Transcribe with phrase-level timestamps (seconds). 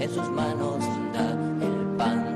[0.00, 1.30] en sus manos da
[1.66, 2.35] el pan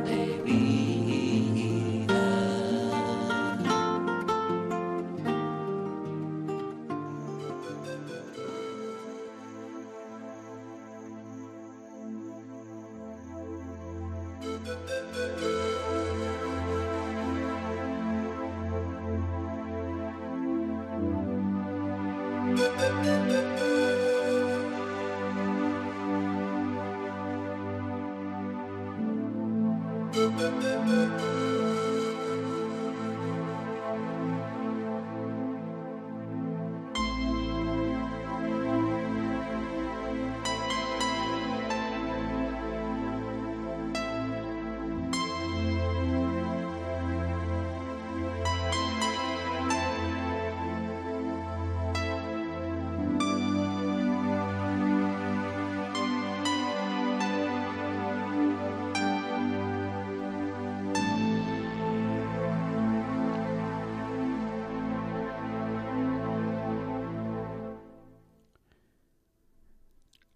[30.41, 31.50] Música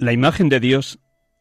[0.05, 0.99] La imagen de Dios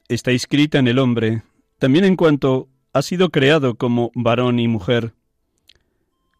[0.07, 1.43] está inscrita en el hombre,
[1.79, 5.15] también en cuanto ha sido creado como varón y mujer.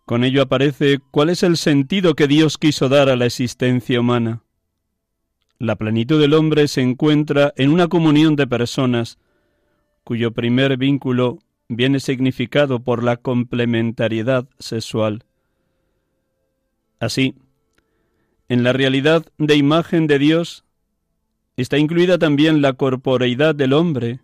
[0.06, 4.42] Con ello aparece cuál es el sentido que Dios quiso dar a la existencia humana.
[5.60, 9.20] La plenitud del hombre se encuentra en una comunión de personas
[10.06, 15.26] cuyo primer vínculo viene significado por la complementariedad sexual.
[17.02, 17.36] Así,
[18.48, 20.64] en la realidad de imagen de Dios
[21.58, 24.20] está incluida también la corporeidad del hombre,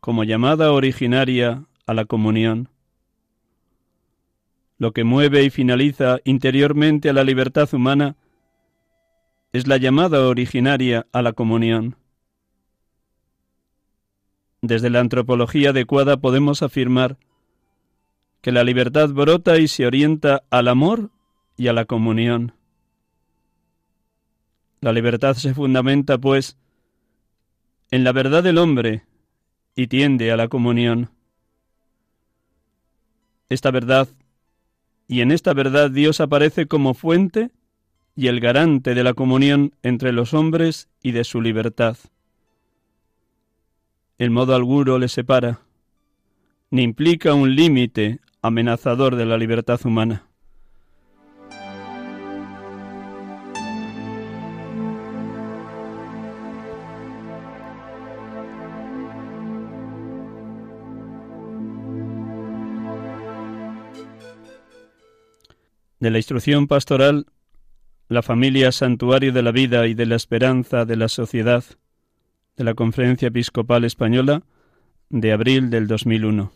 [0.00, 2.68] como llamada originaria a la comunión.
[4.78, 8.16] Lo que mueve y finaliza interiormente a la libertad humana
[9.52, 11.96] es la llamada originaria a la comunión.
[14.60, 17.16] Desde la antropología adecuada podemos afirmar
[18.42, 21.10] que la libertad brota y se orienta al amor
[21.56, 22.55] y a la comunión.
[24.80, 26.56] La libertad se fundamenta, pues,
[27.90, 29.04] en la verdad del hombre
[29.74, 31.10] y tiende a la comunión.
[33.48, 34.08] Esta verdad,
[35.08, 37.50] y en esta verdad Dios aparece como fuente
[38.16, 41.96] y el garante de la comunión entre los hombres y de su libertad.
[44.18, 45.60] El modo alguno le separa,
[46.70, 50.25] ni implica un límite amenazador de la libertad humana.
[66.06, 67.26] De la instrucción pastoral,
[68.08, 71.64] la familia santuario de la vida y de la esperanza de la sociedad,
[72.56, 74.44] de la Conferencia Episcopal Española,
[75.10, 76.52] de abril del 2001.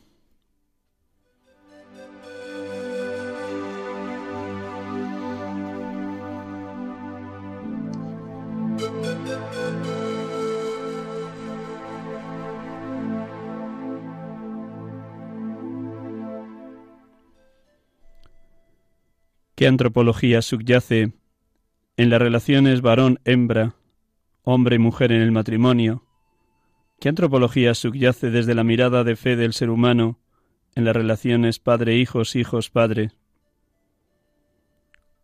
[19.60, 21.12] ¿Qué antropología subyace
[21.98, 23.74] en las relaciones varón-hembra,
[24.42, 26.02] hombre-mujer en el matrimonio?
[26.98, 30.18] ¿Qué antropología subyace desde la mirada de fe del ser humano
[30.74, 33.10] en las relaciones padre-hijos, hijos-padre?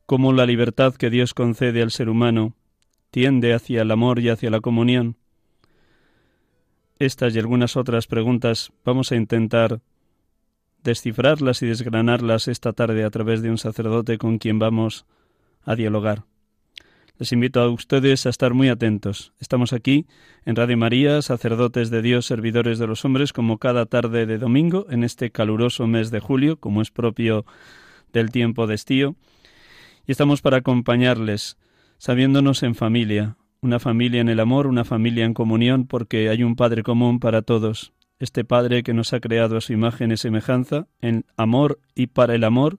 [0.04, 2.56] ¿Cómo la libertad que Dios concede al ser humano
[3.10, 5.16] tiende hacia el amor y hacia la comunión?
[6.98, 9.80] Estas y algunas otras preguntas vamos a intentar
[10.86, 15.04] descifrarlas y desgranarlas esta tarde a través de un sacerdote con quien vamos
[15.62, 16.24] a dialogar.
[17.18, 19.32] Les invito a ustedes a estar muy atentos.
[19.40, 20.06] Estamos aquí
[20.44, 24.86] en Radio María, sacerdotes de Dios, servidores de los hombres, como cada tarde de domingo
[24.90, 27.46] en este caluroso mes de julio, como es propio
[28.12, 29.16] del tiempo de estío.
[30.06, 31.58] Y estamos para acompañarles,
[31.98, 36.54] sabiéndonos en familia, una familia en el amor, una familia en comunión, porque hay un
[36.54, 40.86] Padre común para todos, este Padre que nos ha creado a su imagen y semejanza,
[41.00, 42.78] en amor y para el amor,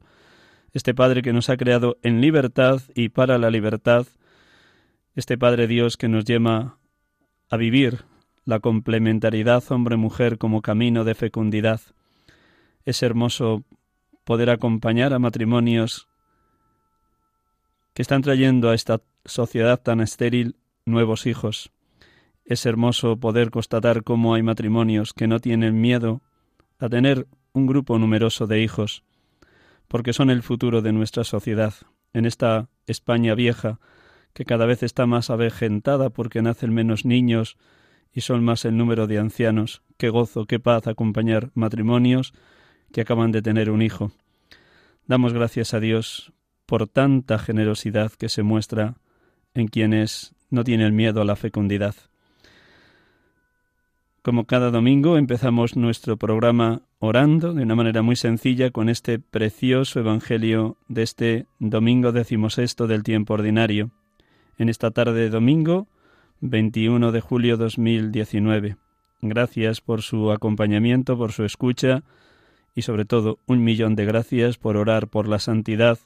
[0.73, 4.07] este Padre que nos ha creado en libertad y para la libertad,
[5.15, 6.77] este Padre Dios que nos llama
[7.49, 8.05] a vivir
[8.45, 11.81] la complementariedad hombre-mujer como camino de fecundidad.
[12.85, 13.63] Es hermoso
[14.23, 16.07] poder acompañar a matrimonios
[17.93, 20.55] que están trayendo a esta sociedad tan estéril
[20.85, 21.71] nuevos hijos.
[22.47, 26.21] Es hermoso poder constatar cómo hay matrimonios que no tienen miedo
[26.79, 29.03] a tener un grupo numeroso de hijos,
[29.89, 31.73] porque son el futuro de nuestra sociedad,
[32.13, 33.81] en esta España vieja,
[34.33, 37.57] que cada vez está más avejentada porque nacen menos niños
[38.13, 39.81] y son más el número de ancianos.
[39.97, 42.33] Qué gozo, qué paz acompañar matrimonios
[42.93, 44.13] que acaban de tener un hijo.
[45.05, 46.31] Damos gracias a Dios
[46.65, 48.95] por tanta generosidad que se muestra
[49.53, 51.95] en quienes no tienen miedo a la fecundidad.
[54.27, 60.01] Como cada domingo empezamos nuestro programa orando de una manera muy sencilla con este precioso
[60.01, 63.89] Evangelio de este domingo decimosexto del tiempo ordinario,
[64.57, 65.87] en esta tarde de domingo
[66.41, 68.75] 21 de julio 2019.
[69.21, 72.03] Gracias por su acompañamiento, por su escucha
[72.75, 75.99] y sobre todo un millón de gracias por orar por la santidad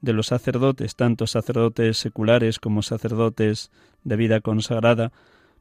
[0.00, 3.70] de los sacerdotes, tanto sacerdotes seculares como sacerdotes
[4.02, 5.12] de vida consagrada,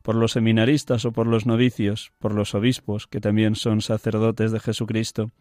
[0.06, 4.60] por los seminaristas o por los novicios, por los obispos, que también son sacerdotes de
[4.60, 5.32] Jesucristo,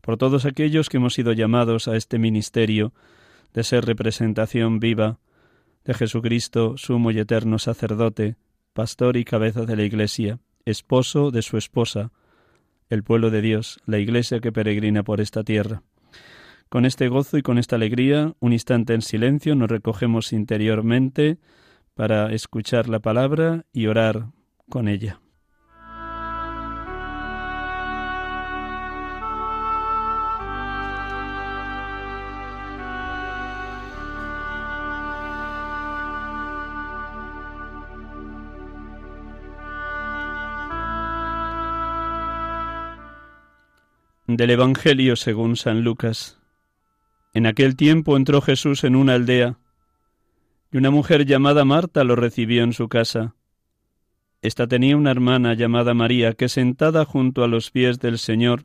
[0.00, 2.92] por todos aquellos que hemos sido llamados a este ministerio
[3.54, 5.18] de ser representación viva
[5.84, 8.36] de Jesucristo, sumo y eterno sacerdote,
[8.72, 12.12] pastor y cabeza de la Iglesia, esposo de su esposa,
[12.90, 15.82] el pueblo de Dios, la Iglesia que peregrina por esta tierra.
[16.68, 21.38] Con este gozo y con esta alegría, un instante en silencio, nos recogemos interiormente,
[21.94, 24.26] para escuchar la palabra y orar
[24.68, 25.20] con ella.
[44.26, 46.40] Del Evangelio según San Lucas.
[47.34, 49.58] En aquel tiempo entró Jesús en una aldea
[50.74, 53.36] y una mujer llamada Marta lo recibió en su casa.
[54.42, 58.64] Esta tenía una hermana llamada María que sentada junto a los pies del Señor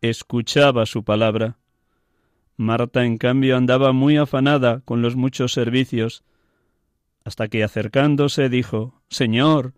[0.00, 1.58] escuchaba su palabra.
[2.56, 6.24] Marta, en cambio, andaba muy afanada con los muchos servicios,
[7.22, 9.74] hasta que acercándose dijo Señor,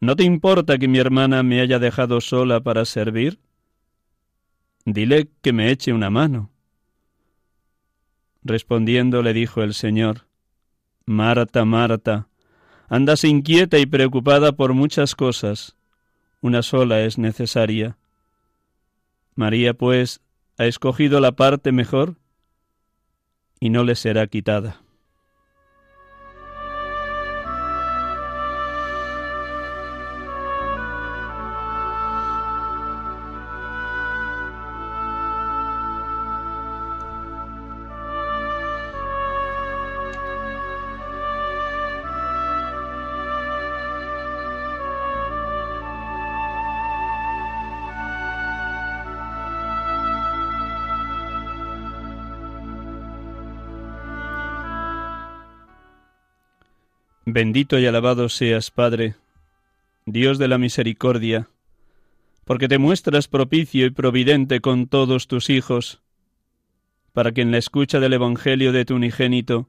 [0.00, 3.40] ¿no te importa que mi hermana me haya dejado sola para servir?
[4.86, 6.50] Dile que me eche una mano.
[8.42, 10.27] Respondiendo le dijo el Señor
[11.08, 12.28] Marta, Marta,
[12.86, 15.74] andas inquieta y preocupada por muchas cosas.
[16.42, 17.96] Una sola es necesaria.
[19.34, 20.20] María, pues,
[20.58, 22.16] ha escogido la parte mejor
[23.58, 24.82] y no le será quitada.
[57.30, 59.14] Bendito y alabado seas, Padre,
[60.06, 61.50] Dios de la misericordia,
[62.46, 66.00] porque te muestras propicio y providente con todos tus hijos,
[67.12, 69.68] para que en la escucha del Evangelio de tu unigénito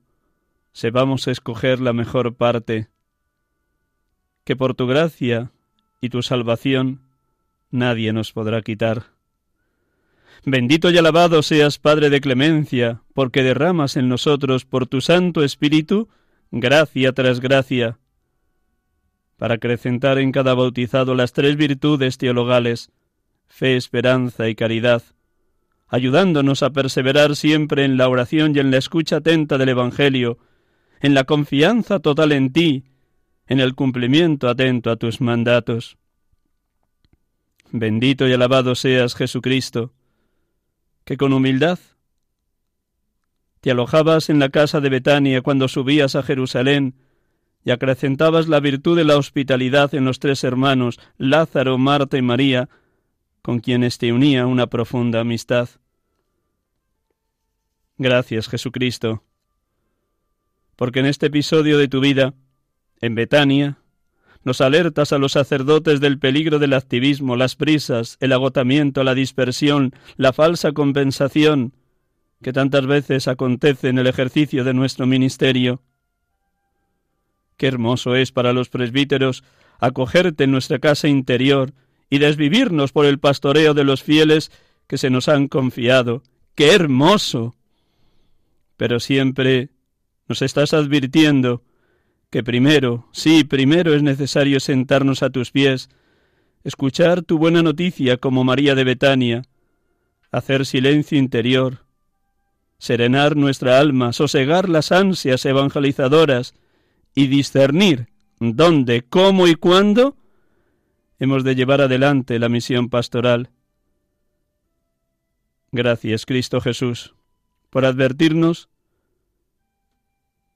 [0.71, 2.87] sepamos escoger la mejor parte,
[4.45, 5.51] que por tu gracia
[5.99, 7.01] y tu salvación
[7.71, 9.07] nadie nos podrá quitar.
[10.45, 16.07] Bendito y alabado seas, Padre de clemencia, porque derramas en nosotros por tu Santo Espíritu
[16.51, 17.99] gracia tras gracia,
[19.37, 22.91] para acrecentar en cada bautizado las tres virtudes teologales,
[23.47, 25.03] fe, esperanza y caridad,
[25.87, 30.39] ayudándonos a perseverar siempre en la oración y en la escucha atenta del Evangelio,
[31.01, 32.85] en la confianza total en ti,
[33.47, 35.97] en el cumplimiento atento a tus mandatos.
[37.71, 39.93] Bendito y alabado seas Jesucristo,
[41.05, 41.79] que con humildad
[43.61, 46.95] te alojabas en la casa de Betania cuando subías a Jerusalén
[47.63, 52.69] y acrecentabas la virtud de la hospitalidad en los tres hermanos, Lázaro, Marta y María,
[53.41, 55.69] con quienes te unía una profunda amistad.
[57.97, 59.23] Gracias, Jesucristo,
[60.77, 62.33] porque en este episodio de tu vida,
[63.01, 63.79] en Betania,
[64.45, 69.93] nos alertas a los sacerdotes del peligro del activismo, las prisas, el agotamiento, la dispersión,
[70.15, 71.73] la falsa compensación
[72.41, 75.81] que tantas veces acontece en el ejercicio de nuestro ministerio.
[77.57, 79.43] Qué hermoso es para los presbíteros
[79.79, 81.73] acogerte en nuestra casa interior
[82.09, 84.51] y desvivirnos por el pastoreo de los fieles
[84.87, 86.23] que se nos han confiado.
[86.55, 87.55] ¡Qué hermoso!
[88.77, 89.69] Pero siempre
[90.27, 91.63] nos estás advirtiendo
[92.29, 95.89] que primero, sí, primero es necesario sentarnos a tus pies,
[96.63, 99.41] escuchar tu buena noticia como María de Betania,
[100.31, 101.85] hacer silencio interior,
[102.79, 106.55] serenar nuestra alma, sosegar las ansias evangelizadoras
[107.13, 108.07] y discernir
[108.39, 110.15] dónde, cómo y cuándo
[111.19, 113.49] hemos de llevar adelante la misión pastoral.
[115.71, 117.13] Gracias, Cristo Jesús,
[117.69, 118.69] por advertirnos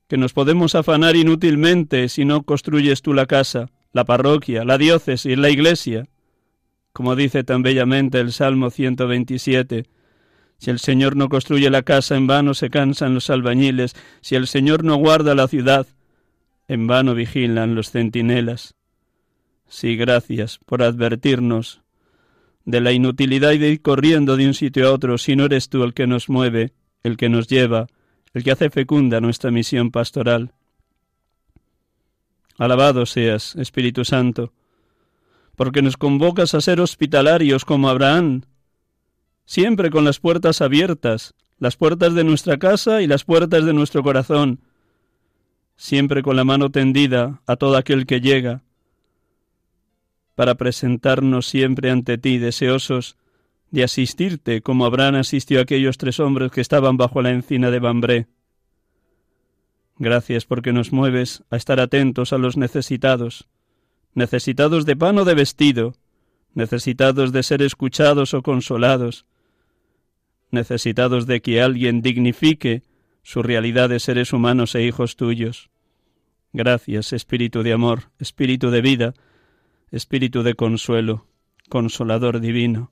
[0.07, 5.37] que nos podemos afanar inútilmente si no construyes tú la casa, la parroquia, la diócesis,
[5.37, 6.07] la iglesia.
[6.93, 9.85] Como dice tan bellamente el Salmo 127,
[10.63, 14.47] si el Señor no construye la casa, en vano se cansan los albañiles, si el
[14.47, 15.87] Señor no guarda la ciudad,
[16.69, 18.73] en vano vigilan los centinelas.
[19.67, 21.81] Sí, gracias por advertirnos
[22.63, 25.83] de la inutilidad de ir corriendo de un sitio a otro si no eres tú
[25.83, 26.71] el que nos mueve,
[27.03, 27.87] el que nos lleva,
[28.33, 30.53] el que hace fecunda nuestra misión pastoral.
[32.57, 34.53] Alabado seas, Espíritu Santo,
[35.57, 38.43] porque nos convocas a ser hospitalarios como Abraham,
[39.45, 44.03] siempre con las puertas abiertas, las puertas de nuestra casa y las puertas de nuestro
[44.03, 44.59] corazón,
[45.75, 48.63] siempre con la mano tendida a todo aquel que llega,
[50.35, 53.17] para presentarnos siempre ante ti, deseosos
[53.71, 57.79] de asistirte como Abraham asistió a aquellos tres hombres que estaban bajo la encina de
[57.79, 58.27] Bambré.
[59.97, 63.47] Gracias porque nos mueves a estar atentos a los necesitados,
[64.13, 65.95] necesitados de pan o de vestido,
[66.53, 69.25] necesitados de ser escuchados o consolados,
[70.53, 72.83] necesitados de que alguien dignifique
[73.23, 75.69] su realidad de seres humanos e hijos tuyos.
[76.51, 79.13] Gracias, Espíritu de amor, Espíritu de vida,
[79.91, 81.27] Espíritu de consuelo,
[81.69, 82.91] Consolador divino.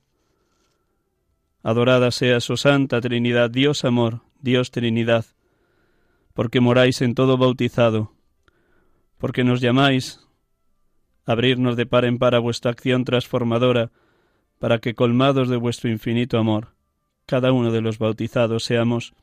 [1.64, 5.26] Adorada sea su Santa Trinidad, Dios amor, Dios Trinidad,
[6.34, 8.14] porque moráis en todo bautizado,
[9.18, 10.28] porque nos llamáis
[11.26, 13.92] abrirnos de par en par a vuestra acción transformadora,
[14.58, 16.74] para que colmados de vuestro infinito amor,
[17.32, 19.14] cada uno de los bautizados seamos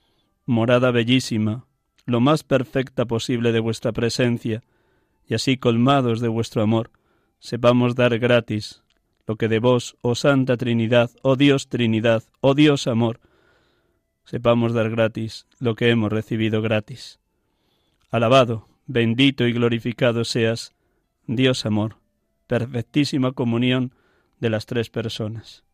[0.47, 1.67] morada bellísima,
[2.07, 4.63] lo más perfecta posible de vuestra presencia,
[5.27, 6.91] y así colmados de vuestro amor,
[7.39, 8.83] sepamos dar gratis
[9.27, 13.21] lo que de vos, oh Santa Trinidad, oh Dios Trinidad, oh Dios Amor,
[14.25, 17.21] sepamos dar gratis lo que hemos recibido gratis.
[18.11, 20.75] Alabado, bendito y glorificado seas,
[21.27, 21.97] Dios Amor,
[22.47, 23.93] perfectísima comunión
[24.41, 25.68] de las tres personas.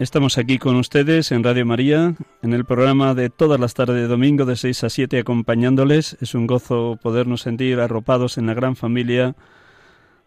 [0.00, 4.08] Estamos aquí con ustedes en Radio María, en el programa de todas las tardes de
[4.08, 6.16] domingo de 6 a 7 acompañándoles.
[6.22, 9.36] Es un gozo podernos sentir arropados en la gran familia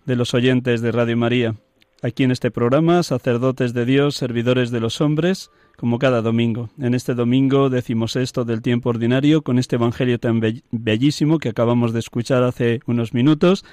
[0.06, 1.56] de los oyentes de Radio María.
[2.04, 6.70] Aquí en este programa, sacerdotes de Dios, servidores de los hombres, como cada domingo.
[6.78, 10.40] En este domingo decimos esto del tiempo ordinario con este Evangelio tan
[10.70, 13.66] bellísimo que acabamos de escuchar hace unos minutos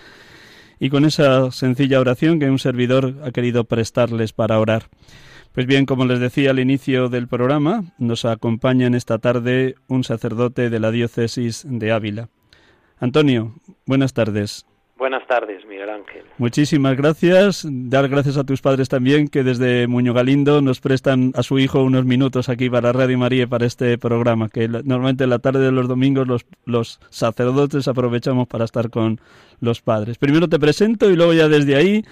[0.78, 4.88] y con esa sencilla oración que un servidor ha querido prestarles para orar.
[5.52, 10.04] Pues bien, como les decía al inicio del programa, nos acompaña en esta tarde un
[10.04, 12.28] sacerdote de la diócesis de Ávila.
[13.00, 14.64] Antonio, buenas tardes.
[15.00, 16.24] Buenas tardes, Miguel Ángel.
[16.36, 17.66] Muchísimas gracias.
[17.66, 21.82] Dar gracias a tus padres también, que desde Muño Galindo nos prestan a su hijo
[21.82, 25.72] unos minutos aquí para Radio María para este programa, que normalmente en la tarde de
[25.72, 29.22] los domingos los, los sacerdotes aprovechamos para estar con
[29.60, 30.18] los padres.
[30.18, 32.04] Primero te presento y luego ya desde ahí,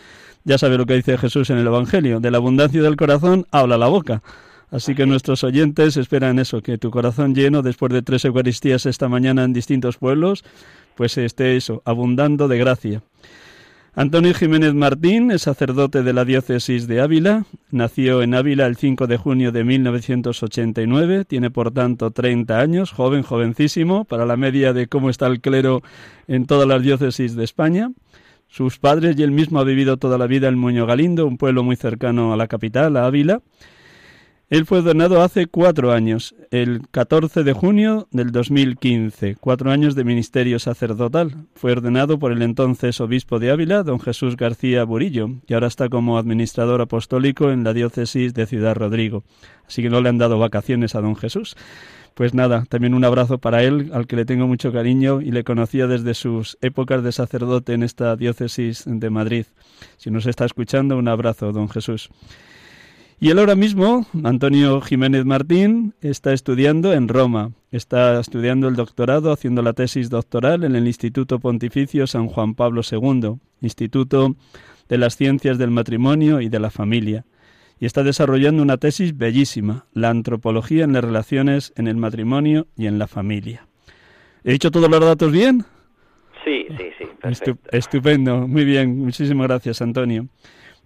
[0.44, 3.76] ya sabes lo que dice Jesús en el Evangelio, de la abundancia del corazón habla
[3.76, 4.22] la boca.
[4.70, 9.08] Así que nuestros oyentes esperan eso, que tu corazón lleno, después de tres Eucaristías esta
[9.08, 10.44] mañana en distintos pueblos,
[10.98, 13.02] pues esté eso, abundando de gracia.
[13.94, 19.06] Antonio Jiménez Martín es sacerdote de la diócesis de Ávila, nació en Ávila el 5
[19.06, 24.88] de junio de 1989, tiene por tanto 30 años, joven, jovencísimo, para la media de
[24.88, 25.82] cómo está el clero
[26.26, 27.92] en todas las diócesis de España.
[28.48, 31.62] Sus padres y él mismo ha vivido toda la vida en Muño Galindo, un pueblo
[31.62, 33.40] muy cercano a la capital, a Ávila.
[34.50, 40.04] Él fue donado hace cuatro años, el 14 de junio del 2015, cuatro años de
[40.04, 41.34] ministerio sacerdotal.
[41.54, 45.90] Fue ordenado por el entonces obispo de Ávila, don Jesús García Burillo, y ahora está
[45.90, 49.22] como administrador apostólico en la diócesis de Ciudad Rodrigo.
[49.66, 51.54] Así que no le han dado vacaciones a don Jesús.
[52.14, 55.44] Pues nada, también un abrazo para él, al que le tengo mucho cariño y le
[55.44, 59.44] conocía desde sus épocas de sacerdote en esta diócesis de Madrid.
[59.98, 62.08] Si nos está escuchando, un abrazo, don Jesús.
[63.20, 67.50] Y él ahora mismo, Antonio Jiménez Martín, está estudiando en Roma.
[67.72, 72.82] Está estudiando el doctorado, haciendo la tesis doctoral en el Instituto Pontificio San Juan Pablo
[72.88, 74.36] II, Instituto
[74.88, 77.24] de las Ciencias del Matrimonio y de la Familia.
[77.80, 82.86] Y está desarrollando una tesis bellísima, la antropología en las relaciones en el matrimonio y
[82.86, 83.66] en la familia.
[84.44, 85.64] ¿He dicho todos los datos bien?
[86.44, 87.04] Sí, sí, sí.
[87.20, 87.58] Perfecto.
[87.72, 88.96] Estupendo, muy bien.
[88.96, 90.28] Muchísimas gracias, Antonio.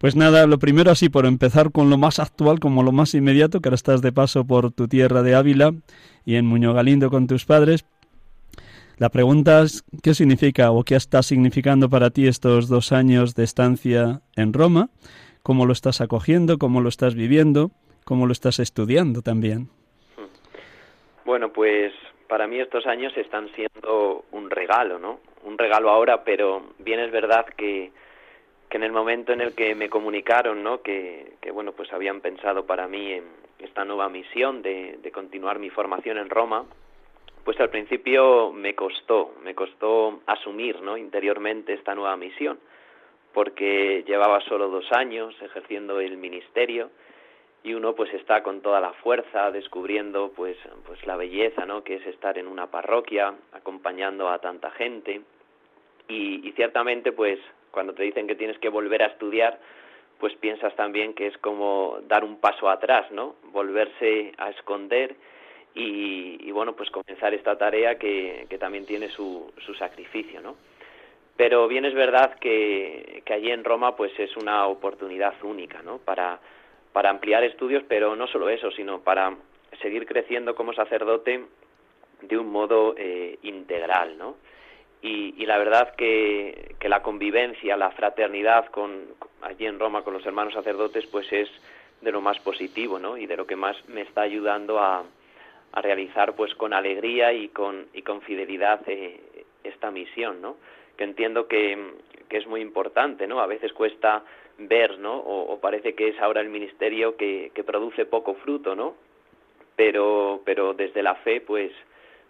[0.03, 3.61] Pues nada, lo primero así por empezar con lo más actual, como lo más inmediato,
[3.61, 5.75] que ahora estás de paso por tu tierra de Ávila
[6.27, 7.87] y en Muñoz Galindo con tus padres.
[8.99, 13.45] La pregunta es, ¿qué significa o qué está significando para ti estos dos años de
[13.45, 14.89] estancia en Roma?
[15.45, 16.59] ¿Cómo lo estás acogiendo?
[16.59, 17.71] ¿Cómo lo estás viviendo?
[18.05, 19.69] ¿Cómo lo estás estudiando también?
[21.25, 21.93] Bueno, pues
[22.29, 25.21] para mí estos años están siendo un regalo, ¿no?
[25.45, 27.93] Un regalo ahora, pero bien es verdad que
[28.73, 30.81] que en el momento en el que me comunicaron, ¿no?
[30.81, 33.25] Que, bueno, pues habían pensado para mí en
[33.59, 36.65] esta nueva misión de, continuar mi formación en Roma,
[37.45, 40.97] pues al principio me costó, me costó asumir, ¿no?
[40.97, 42.61] Interiormente esta nueva misión,
[43.35, 46.89] porque llevaba solo dos años ejerciendo el ministerio
[47.63, 50.57] y uno pues está con toda la fuerza descubriendo pues
[50.87, 51.85] pues la belleza, ¿no?
[51.85, 55.21] Que es estar en una parroquia acompañando a tanta gente
[56.09, 57.39] y, y ciertamente pues
[57.73, 59.59] cuando te dicen que tienes que volver a estudiar,
[60.21, 63.35] pues piensas también que es como dar un paso atrás, ¿no?
[63.51, 65.17] Volverse a esconder
[65.75, 70.55] y, bueno, pues comenzar esta tarea que, también tiene su, su sacrificio, ¿no?
[71.37, 75.99] Pero bien es verdad que, allí en Roma pues es una oportunidad única, ¿no?
[75.99, 76.39] Para,
[76.93, 79.35] para ampliar estudios, pero no solo eso, sino para
[79.81, 81.47] seguir creciendo como sacerdote
[82.21, 84.37] de un modo eh, integral, ¿no?
[85.03, 89.09] Y, la verdad que, que, la convivencia, la fraternidad con,
[89.43, 91.49] allí en Roma con los hermanos sacerdotes, pues es
[92.01, 93.17] de lo más positivo, ¿no?
[93.17, 95.05] Y de lo que más me está ayudando a,
[95.73, 100.57] a realizar, pues con alegría y con, y con fidelidad eh, esta misión, ¿no?
[100.97, 101.95] Que entiendo que,
[102.29, 103.41] que, es muy importante, ¿no?
[103.41, 104.23] A veces cuesta
[104.59, 105.17] ver, ¿no?
[105.17, 108.95] O, o parece que es ahora el ministerio que, que produce poco fruto, ¿no?
[109.75, 111.73] Pero, pero desde la fe, pues,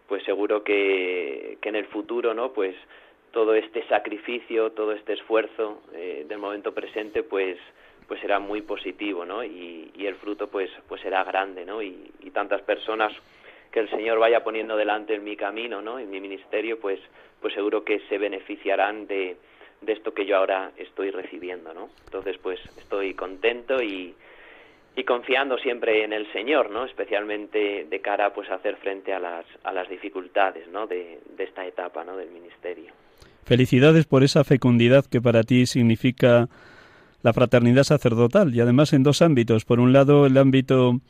[0.08, 2.52] pues seguro que, que en el futuro, ¿no?
[2.52, 2.74] Pues
[3.32, 7.58] todo este sacrificio, todo este esfuerzo eh, del momento presente, pues
[8.08, 9.42] pues será muy positivo, ¿no?
[9.42, 11.82] Y, y el fruto, pues pues será grande, ¿no?
[11.82, 13.12] Y, y, tantas personas
[13.70, 15.98] que el Señor vaya poniendo delante en mi camino, ¿no?
[15.98, 17.00] En mi ministerio, pues
[17.40, 19.36] pues seguro que se beneficiarán de,
[19.80, 21.90] de esto que yo ahora estoy recibiendo, ¿no?
[22.04, 24.14] Entonces, pues estoy contento y,
[24.94, 26.84] y confiando siempre en el Señor, ¿no?
[26.84, 30.86] Especialmente de cara pues a hacer frente a las, a las dificultades, ¿no?
[30.86, 32.16] De, de esta etapa, ¿no?
[32.16, 32.92] Del ministerio.
[33.44, 36.48] Felicidades por esa fecundidad que para ti significa
[37.22, 39.64] la fraternidad sacerdotal y además en dos ámbitos.
[39.64, 41.00] Por un lado, el ámbito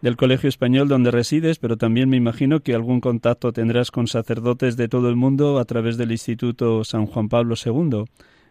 [0.00, 4.76] del Colegio Español donde resides, pero también me imagino que algún contacto tendrás con sacerdotes
[4.76, 8.04] de todo el mundo a través del Instituto San Juan Pablo II.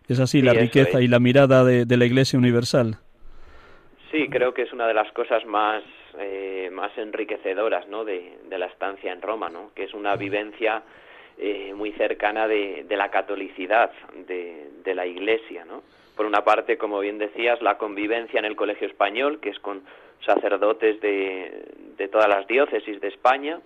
[0.07, 2.97] ¿Es así la riqueza y la mirada de, de la Iglesia Universal?
[4.17, 5.83] Sí, creo que es una de las cosas más,
[6.17, 8.03] eh, más enriquecedoras ¿no?
[8.03, 9.69] de, de, la estancia en Roma, ¿no?
[9.75, 10.81] que es una vivencia
[11.37, 13.91] eh, muy cercana de, de la catolicidad,
[14.27, 15.65] de, de, la Iglesia.
[15.65, 15.83] ¿no?
[16.15, 19.83] Por una parte, como bien decías, la convivencia en el Colegio Español, que es con
[20.25, 23.59] sacerdotes de, de todas las diócesis de España,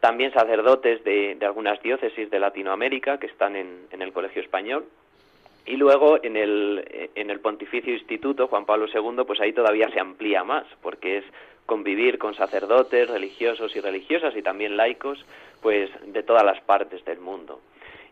[0.00, 4.84] también sacerdotes de, algunas diócesis de Latinoamérica que están en, en el Colegio Español,
[5.66, 9.98] Y luego en el, en el Pontificio Instituto Juan Pablo II, pues ahí todavía se
[9.98, 11.24] amplía más, porque es
[11.66, 15.24] convivir con sacerdotes, religiosos y religiosas y también laicos,
[15.60, 17.60] pues de todas las partes del mundo.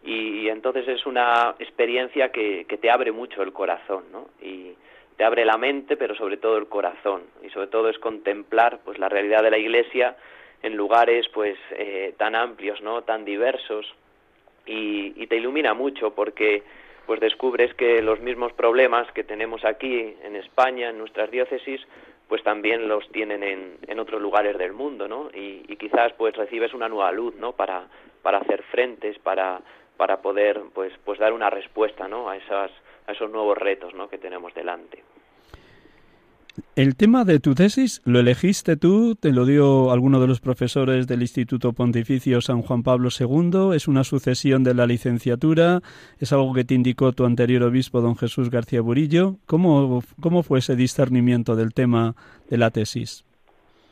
[0.03, 4.29] Y, entonces es una experiencia que, que, te abre mucho el corazón, ¿no?
[4.43, 4.75] Y
[5.17, 7.23] te abre la mente, pero sobre todo el corazón.
[7.43, 10.17] Y sobre todo es contemplar, pues, la realidad de la Iglesia
[10.63, 13.03] en lugares, pues, eh, tan amplios, ¿no?
[13.03, 13.95] Tan diversos.
[14.67, 16.63] Y, y te ilumina mucho porque
[17.07, 21.81] pues descubres que los mismos problemas que tenemos aquí en España, en nuestras diócesis,
[22.29, 25.31] pues también los tienen en, en otros lugares del mundo, ¿no?
[25.35, 27.53] Y, quizás pues recibes una nueva luz, ¿no?
[27.53, 27.89] Para,
[28.23, 29.61] para hacer frentes, para,
[29.97, 32.31] para poder pues, pues dar una respuesta, ¿no?
[32.31, 32.71] A, esas,
[33.07, 34.09] esos nuevos retos, ¿no?
[34.09, 35.03] Que tenemos delante.
[36.77, 41.09] El tema de tu tesis lo elegiste tú, te lo dio alguno de los profesores
[41.09, 45.81] del Instituto Pontificio San Juan Pablo II, es una sucesión de la licenciatura,
[46.21, 49.35] es algo que te indicó tu anterior obispo, don Jesús García Burillo.
[49.47, 52.15] ¿Cómo, cómo fue ese discernimiento del tema
[52.49, 53.25] de la tesis?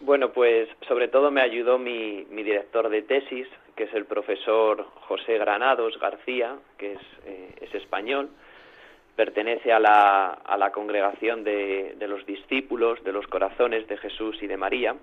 [0.00, 4.86] Bueno, pues sobre todo me ayudó mi, mi director de tesis, que es el profesor
[5.08, 8.28] José Granados García, que es, eh, es español
[9.16, 14.42] pertenece a la, a la congregación de, de, los discípulos de los corazones de Jesús
[14.42, 14.96] y de María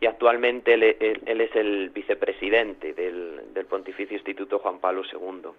[0.00, 0.82] y actualmente él,
[1.24, 5.50] él, es el vicepresidente del, del, Pontificio Instituto Juan Pablo II.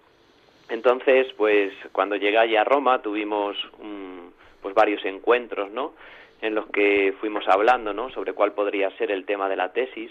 [0.68, 5.94] Entonces, pues cuando llegué allí a Roma tuvimos un, pues varios encuentros, ¿no?
[6.42, 8.10] En los que fuimos hablando, ¿no?
[8.10, 10.10] Sobre cuál podría ser el tema de la tesis.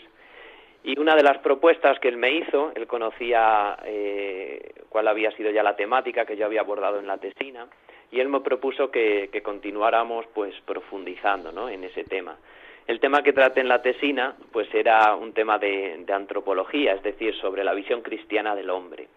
[0.86, 5.50] Y una de las propuestas que él me hizo, él conocía eh, cuál había sido
[5.50, 7.67] ya la temática que yo había abordado en la tesina,
[8.12, 11.69] y él me propuso que, continuáramos pues profundizando ¿no?
[11.69, 12.38] en ese tema.
[12.86, 17.34] El tema que traté en la tesina pues era un tema de, antropología, es decir,
[17.38, 19.08] sobre la visión cristiana del hombre.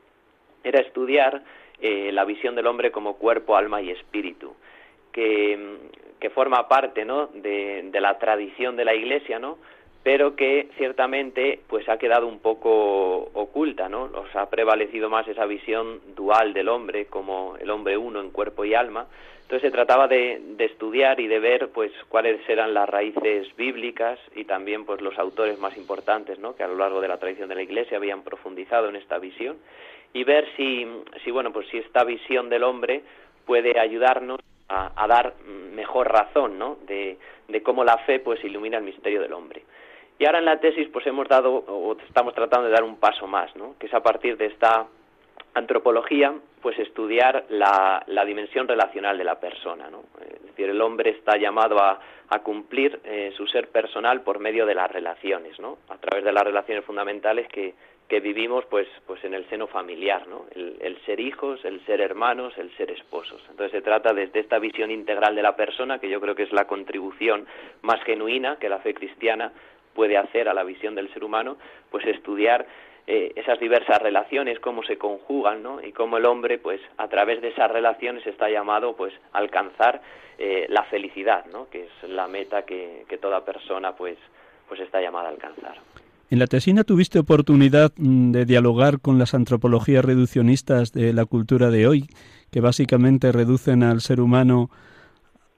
[0.64, 1.42] Era estudiar
[1.82, 4.56] eh, la visión del hombre como cuerpo, alma y espíritu,
[5.12, 5.76] que,
[6.18, 7.26] que forma parte ¿no?
[7.26, 9.58] de, de la tradición de la Iglesia, ¿no?
[10.08, 14.08] Pero que ciertamente pues ha quedado un poco oculta, ¿no?
[14.08, 18.64] Nos ha prevalecido más esa visión dual del hombre como el hombre uno en cuerpo
[18.64, 19.06] y alma.
[19.42, 24.18] Entonces se trataba de, de, estudiar y de ver pues cuáles eran las raíces bíblicas
[24.34, 26.56] y también pues los autores más importantes, ¿no?
[26.56, 29.58] Que a lo largo de la tradición de la Iglesia habían profundizado en esta visión
[30.14, 30.86] y ver si,
[31.22, 33.02] si bueno pues si esta visión del hombre
[33.44, 34.40] puede ayudarnos
[34.70, 35.34] a, a dar
[35.74, 36.78] mejor razón, ¿no?
[36.86, 39.64] De, de cómo la fe pues ilumina el misterio del hombre.
[40.18, 43.26] Y ahora en la tesis pues hemos dado o estamos tratando de dar un paso
[43.26, 43.76] más, ¿no?
[43.78, 44.86] Que es a partir de esta
[45.54, 50.02] antropología pues estudiar la, la dimensión relacional de la persona, ¿no?
[50.20, 52.00] Es decir, el hombre está llamado a,
[52.30, 55.78] a cumplir eh, su ser personal por medio de las relaciones, ¿no?
[55.88, 57.74] A través de las relaciones fundamentales que,
[58.08, 60.46] que vivimos pues pues en el seno familiar, ¿no?
[60.54, 63.40] El, el, ser hijos, el ser hermanos, el ser esposos.
[63.50, 66.52] Entonces se trata desde esta visión integral de la persona que yo creo que es
[66.52, 67.46] la contribución
[67.82, 69.52] más genuina que la fe cristiana
[69.98, 71.56] puede hacer a la visión del ser humano,
[71.90, 72.68] pues estudiar
[73.08, 75.82] eh, esas diversas relaciones, cómo se conjugan, ¿no?
[75.82, 80.00] Y cómo el hombre, pues, a través de esas relaciones está llamado, pues, a alcanzar
[80.38, 81.68] eh, la felicidad, ¿no?
[81.68, 84.16] Que es la meta que, que toda persona, pues,
[84.68, 85.74] pues está llamada a alcanzar.
[86.30, 91.70] En la tesina tuviste oportunidad mm, de dialogar con las antropologías reduccionistas de la cultura
[91.70, 92.04] de hoy,
[92.52, 94.70] que básicamente reducen al ser humano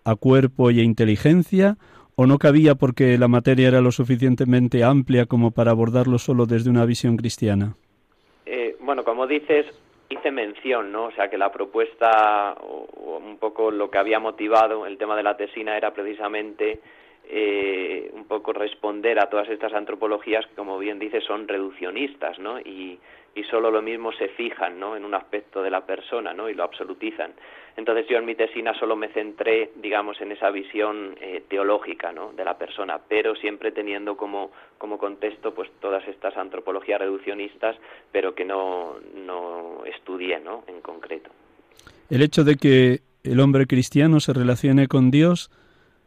[0.07, 1.77] a cuerpo y a inteligencia,
[2.23, 6.69] o no cabía porque la materia era lo suficientemente amplia como para abordarlo solo desde
[6.69, 7.77] una visión cristiana?
[8.45, 9.65] Eh, bueno, como dices,
[10.11, 11.05] hice mención, ¿no?
[11.07, 15.23] O sea, que la propuesta, o, un poco lo que había motivado el tema de
[15.23, 16.81] la tesina era precisamente
[17.27, 22.61] eh, un poco responder a todas estas antropologías que, como bien dices, son reduccionistas, ¿no?
[22.61, 22.99] Y,
[23.35, 24.95] y solo lo mismo se fijan, ¿no?
[24.95, 26.51] En un aspecto de la persona, ¿no?
[26.51, 27.33] Y lo absolutizan.
[27.77, 32.45] Entonces yo en mi tesina solo me centré, digamos, en esa visión eh, teológica de
[32.45, 37.77] la persona, pero siempre teniendo como, como contexto pues todas estas antropologías reduccionistas,
[38.13, 40.65] pero que no, no estudié ¿no?
[40.67, 41.31] en concreto.
[42.09, 45.51] El hecho de que el hombre cristiano se relacione con Dios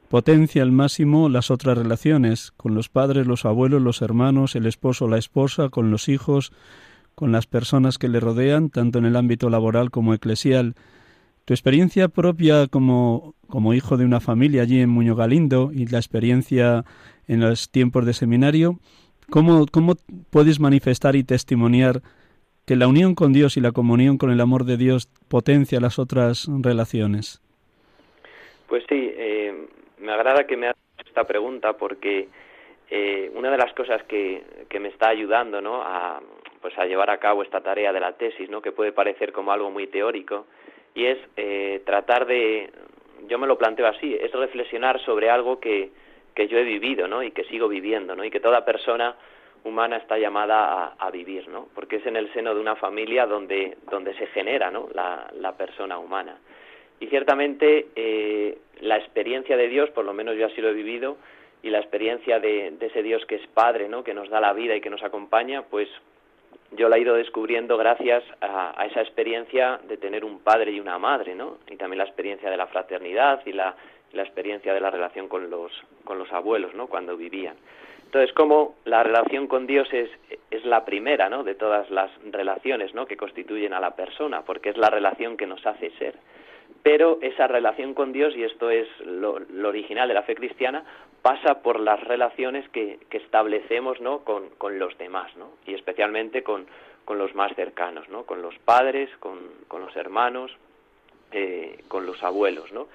[0.10, 5.08] potencia al máximo las otras relaciones, con los padres, los abuelos, los hermanos, el esposo,
[5.08, 6.52] la esposa, con los hijos,
[7.16, 10.76] con las personas que le rodean, tanto en el ámbito laboral como eclesial.
[11.46, 15.98] Tu experiencia propia como, como hijo de una familia allí en Muñoz Galindo y la
[15.98, 16.86] experiencia
[17.28, 18.80] en los tiempos de seminario,
[19.30, 19.96] ¿cómo, ¿cómo
[20.32, 22.02] puedes manifestar y testimoniar
[22.66, 26.00] que la unión con Dios y la comunión con el amor de Dios potencia las
[26.00, 27.42] otras relaciones?
[28.68, 29.68] Pues sí, eh,
[30.00, 32.30] me agrada que me hagas esta pregunta porque
[32.90, 35.82] eh, una de las cosas que, que me está ayudando ¿no?
[35.82, 36.22] a,
[36.62, 38.62] pues a llevar a cabo esta tarea de la tesis, ¿no?
[38.62, 40.46] que puede parecer como algo muy teórico,
[40.96, 42.70] y es eh, tratar de,
[43.28, 45.92] yo me lo planteo así, es reflexionar sobre algo que,
[46.34, 47.24] que yo he vivido, ¿no?
[47.24, 48.24] Y que sigo viviendo, ¿no?
[48.24, 49.16] Y que toda persona
[49.64, 51.68] humana está llamada a, vivir, ¿no?
[51.74, 54.90] Porque es en el seno de una familia donde, donde se genera, ¿no?
[54.94, 56.38] La, persona humana.
[57.00, 61.18] Y ciertamente eh, la experiencia de Dios, por lo menos yo así lo he vivido,
[61.62, 64.04] y la experiencia de, de, ese Dios que es Padre, ¿no?
[64.04, 65.88] Que nos da la vida y que nos acompaña, pues
[66.76, 70.80] yo la he ido descubriendo gracias a, a, esa experiencia de tener un padre y
[70.80, 71.58] una madre, ¿no?
[71.70, 73.76] Y también la experiencia de la fraternidad y la,
[74.14, 75.72] experiencia de la relación con los,
[76.04, 76.88] con los abuelos, ¿no?
[76.88, 77.56] Cuando vivían.
[78.06, 80.10] Entonces, como la relación con Dios es,
[80.52, 81.44] es la primera, ¿no?
[81.44, 83.08] De todas las relaciones, ¿no?
[83.08, 86.16] Que constituyen a la persona, porque es la relación que nos hace ser.
[86.82, 90.84] Pero esa relación con Dios, y esto es lo, original de la fe cristiana,
[91.22, 94.20] pasa por las relaciones que, establecemos, ¿no?
[94.20, 95.52] Con, los demás, ¿no?
[95.66, 96.66] Y especialmente con,
[97.08, 98.24] los más cercanos, ¿no?
[98.24, 99.40] Con los padres, con,
[99.72, 100.52] los hermanos,
[101.32, 102.88] eh, con los abuelos, ¿no?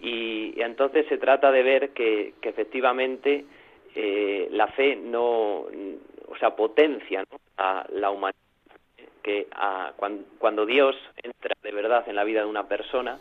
[0.00, 3.46] Y, y, entonces se trata de ver que, que efectivamente
[3.94, 5.66] eh, la fe no,
[6.28, 7.38] o sea, potencia ¿no?
[7.58, 8.41] a la humanidad,
[9.22, 9.92] que a,
[10.38, 13.18] cuando, Dios entra de verdad en la vida de una persona,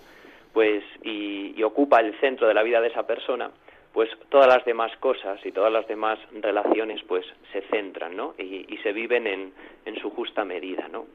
[0.53, 3.51] pues y, y, ocupa el centro de la vida de esa persona,
[3.93, 8.35] pues todas las demás cosas y todas las demás relaciones pues se centran, ¿no?
[8.37, 9.53] Y, se viven en,
[9.85, 11.05] en, su justa medida, ¿no?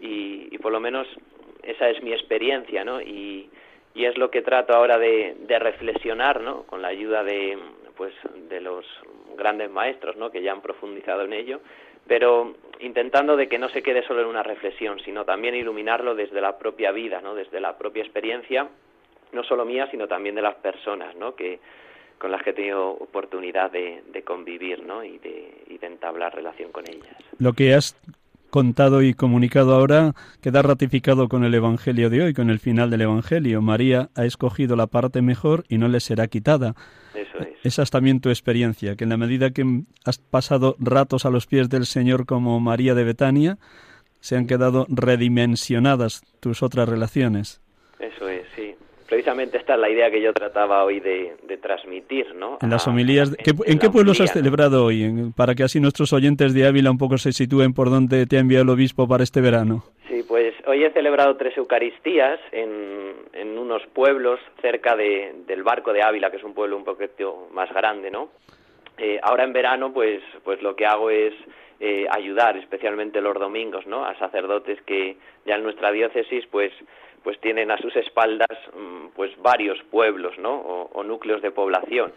[0.00, 1.06] Y, y por lo menos
[1.62, 3.00] esa es mi experiencia, ¿no?
[3.00, 3.50] Y,
[3.94, 6.62] y es lo que trato ahora de, de reflexionar, ¿no?
[6.62, 7.58] Con la ayuda de,
[7.98, 8.14] pues
[8.48, 8.86] de los
[9.36, 10.30] grandes maestros ¿no?
[10.30, 11.60] que ya han profundizado en ello
[12.08, 16.40] pero intentando de que no se quede solo en una reflexión sino también iluminarlo desde
[16.40, 18.68] la propia vida no desde la propia experiencia
[19.32, 21.34] no solo mía sino también de las personas ¿no?
[21.34, 21.60] que
[22.18, 25.04] con las que he tenido oportunidad de, de convivir ¿no?
[25.04, 27.16] y, de, y de entablar relación con ellas.
[27.38, 27.96] Lo que has
[28.50, 33.02] contado y comunicado ahora queda ratificado con el Evangelio de hoy, con el final del
[33.02, 33.62] Evangelio.
[33.62, 36.74] María ha escogido la parte mejor y no le será quitada.
[37.40, 37.66] Eso es.
[37.66, 41.46] Esa es también tu experiencia, que en la medida que has pasado ratos a los
[41.46, 43.58] pies del Señor como María de Betania,
[44.20, 47.60] se han quedado redimensionadas tus otras relaciones.
[47.98, 48.37] Eso es,
[49.08, 52.58] precisamente esta es la idea que yo trataba hoy de, de transmitir, ¿no?
[52.60, 55.02] En las homilías, ¿qué, ¿en, en, qué pueblos has celebrado hoy?
[55.02, 58.36] En, para que así nuestros oyentes de Ávila un poco se sitúen por dónde te
[58.36, 59.84] ha enviado el obispo para este verano.
[60.08, 65.92] Sí, pues hoy he celebrado tres Eucaristías en, en unos pueblos cerca de, del Barco
[65.92, 68.28] de Ávila, que es un pueblo un poquito más grande, ¿no?
[68.98, 71.32] Eh, ahora en verano, pues, pues lo que hago es
[71.80, 74.04] eh, ayudar, especialmente los domingos, ¿no?
[74.04, 75.16] A sacerdotes que
[75.46, 76.72] ya en nuestra diócesis, pues
[77.28, 78.56] pues tienen a sus espaldas
[79.14, 80.54] pues varios pueblos ¿no?
[80.54, 82.10] o, o, núcleos de población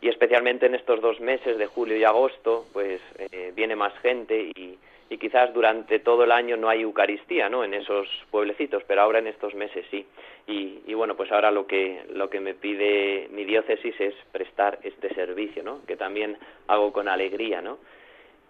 [0.00, 4.50] y especialmente en estos dos meses de julio y agosto pues eh, viene más gente
[4.56, 4.76] y,
[5.08, 7.62] y, quizás durante todo el año no hay Eucaristía ¿no?
[7.62, 10.04] en esos pueblecitos pero ahora en estos meses sí
[10.48, 14.80] y, y bueno pues ahora lo que lo que me pide mi diócesis es prestar
[14.82, 15.86] este servicio ¿no?
[15.86, 17.78] que también hago con alegría ¿no?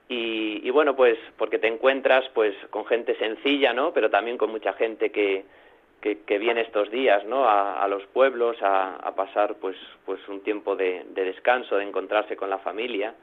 [0.08, 3.92] y, y bueno pues porque te encuentras pues con gente sencilla ¿no?
[3.92, 5.44] pero también con mucha gente que
[6.14, 7.48] que, viene estos días ¿no?
[7.48, 12.50] a, los pueblos a, pasar pues, pues un tiempo de, de, descanso, de encontrarse con
[12.50, 13.14] la familia.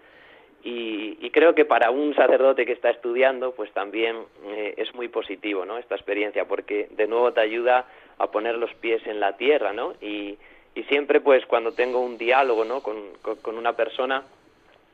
[0.63, 4.15] Y, y, creo que para un sacerdote que está estudiando, pues también
[4.45, 5.77] eh, es muy positivo ¿no?
[5.77, 7.85] esta experiencia, porque de nuevo te ayuda
[8.17, 9.93] a poner los pies en la tierra, ¿no?
[10.01, 10.37] Y,
[10.75, 12.81] y siempre, pues, cuando tengo un diálogo ¿no?
[12.81, 14.23] con una persona,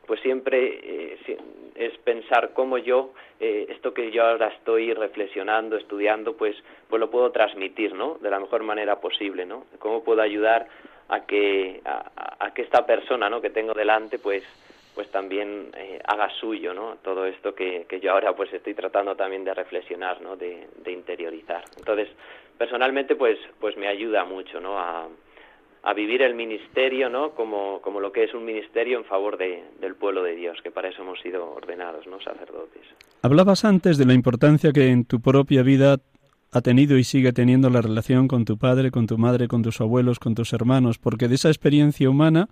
[0.06, 1.38] pues siempre eh,
[1.74, 6.56] es pensar cómo yo eh, esto que yo ahora estoy reflexionando, estudiando, pues
[6.88, 8.18] pues lo puedo transmitir, ¿no?
[8.20, 9.64] De la mejor manera posible, ¿no?
[9.78, 10.66] Cómo puedo ayudar
[11.08, 13.40] a que a, que esta persona, ¿no?
[13.40, 14.42] Que tengo delante, pues
[14.94, 16.96] pues también eh, haga suyo, ¿no?
[17.02, 20.36] Todo esto que, que yo ahora pues estoy tratando también de reflexionar, ¿no?
[20.36, 21.64] De, de interiorizar.
[21.78, 22.08] Entonces,
[22.58, 24.78] personalmente, pues pues me ayuda mucho, ¿no?
[24.78, 25.08] A
[25.82, 27.30] a vivir el ministerio, ¿no?
[27.30, 30.70] Como, como lo que es un ministerio en favor de, del pueblo de Dios, que
[30.70, 32.20] para eso hemos sido ordenados, ¿no?
[32.20, 32.82] Sacerdotes.
[33.22, 35.98] Hablabas antes de la importancia que en tu propia vida
[36.52, 39.80] ha tenido y sigue teniendo la relación con tu padre, con tu madre, con tus
[39.80, 42.48] abuelos, con tus hermanos, porque de esa experiencia humana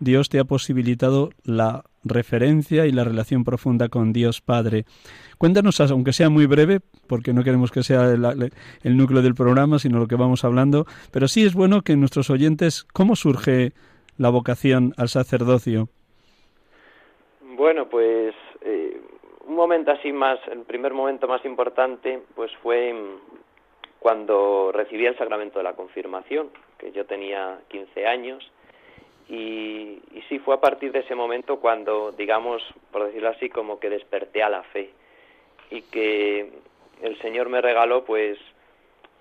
[0.00, 4.84] Dios te ha posibilitado la referencia y la relación profunda con Dios Padre.
[5.38, 9.98] Cuéntanos, aunque sea muy breve, porque no queremos que sea el, núcleo del programa, sino
[9.98, 13.72] lo que vamos hablando, pero sí es bueno que nuestros oyentes, ¿cómo surge
[14.16, 15.88] la vocación al sacerdocio?
[17.56, 19.00] Bueno, pues eh,
[19.46, 22.94] un momento así más, el primer momento más importante, pues fue
[23.98, 28.48] cuando recibí el sacramento de la confirmación, que yo tenía 15 años,
[29.28, 33.78] y, y, sí, fue a partir de ese momento cuando, digamos, por decirlo así, como
[33.78, 34.90] que desperté a la fe
[35.70, 36.50] y que
[37.02, 38.38] el Señor me regaló, pues,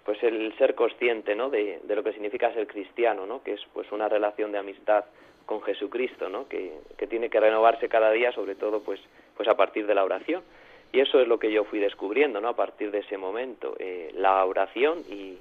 [0.05, 1.49] pues el ser consciente, ¿no?
[1.49, 3.43] De, de, lo que significa ser cristiano, ¿no?
[3.43, 5.05] Que es pues una relación de amistad
[5.45, 6.47] con Jesucristo, ¿no?
[6.47, 9.01] Que, que tiene que renovarse cada día, sobre todo pues
[9.37, 10.43] pues a partir de la oración.
[10.91, 12.49] Y eso es lo que yo fui descubriendo, ¿no?
[12.49, 15.37] A partir de ese momento, eh, la oración y,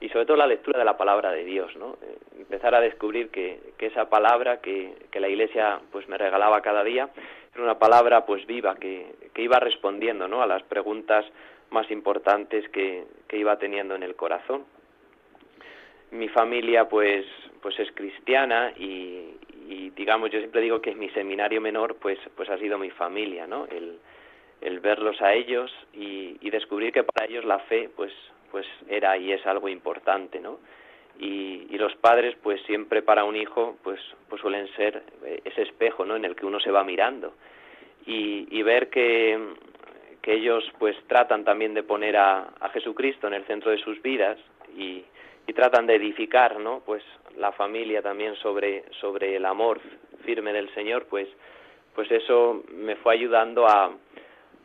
[0.00, 1.98] y sobre todo la lectura de la palabra de Dios, ¿no?
[2.02, 6.84] Eh, empezar a descubrir que, esa palabra que, que, la Iglesia pues me regalaba cada
[6.84, 7.08] día
[7.54, 10.42] era una palabra pues viva que, que iba respondiendo, ¿no?
[10.42, 11.24] A las preguntas
[11.70, 14.64] más importantes que, iba teniendo en el corazón.
[16.10, 17.26] Mi familia pues
[17.60, 19.36] pues es cristiana y,
[19.68, 23.46] y digamos yo siempre digo que mi seminario menor pues pues ha sido mi familia,
[23.46, 23.66] ¿no?
[23.66, 23.98] El,
[24.60, 28.12] el verlos a ellos y, y, descubrir que para ellos la fe pues
[28.50, 30.58] pues era y es algo importante no
[31.18, 35.02] y, y, los padres pues siempre para un hijo pues pues suelen ser
[35.44, 37.34] ese espejo no en el que uno se va mirando.
[38.06, 39.38] Y, y ver que
[40.22, 44.00] que ellos pues tratan también de poner a, a Jesucristo en el centro de sus
[44.02, 44.38] vidas
[44.76, 45.04] y,
[45.46, 47.02] y tratan de edificar no pues
[47.36, 49.80] la familia también sobre sobre el amor
[50.24, 51.28] firme del Señor pues
[51.94, 53.90] pues eso me fue ayudando a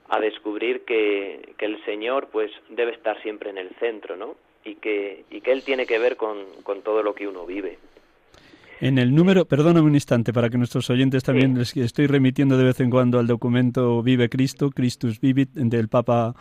[0.10, 4.36] a descubrir que, que, el Señor pues debe estar siempre en el centro, ¿no?
[4.64, 7.78] Y que, y que Él tiene que ver con, con todo lo que uno vive.
[8.80, 12.66] En el número, perdóname un instante para que nuestros oyentes también les estoy remitiendo de
[12.66, 16.36] vez en cuando al documento Vive Cristo, Christus Vivit del Papa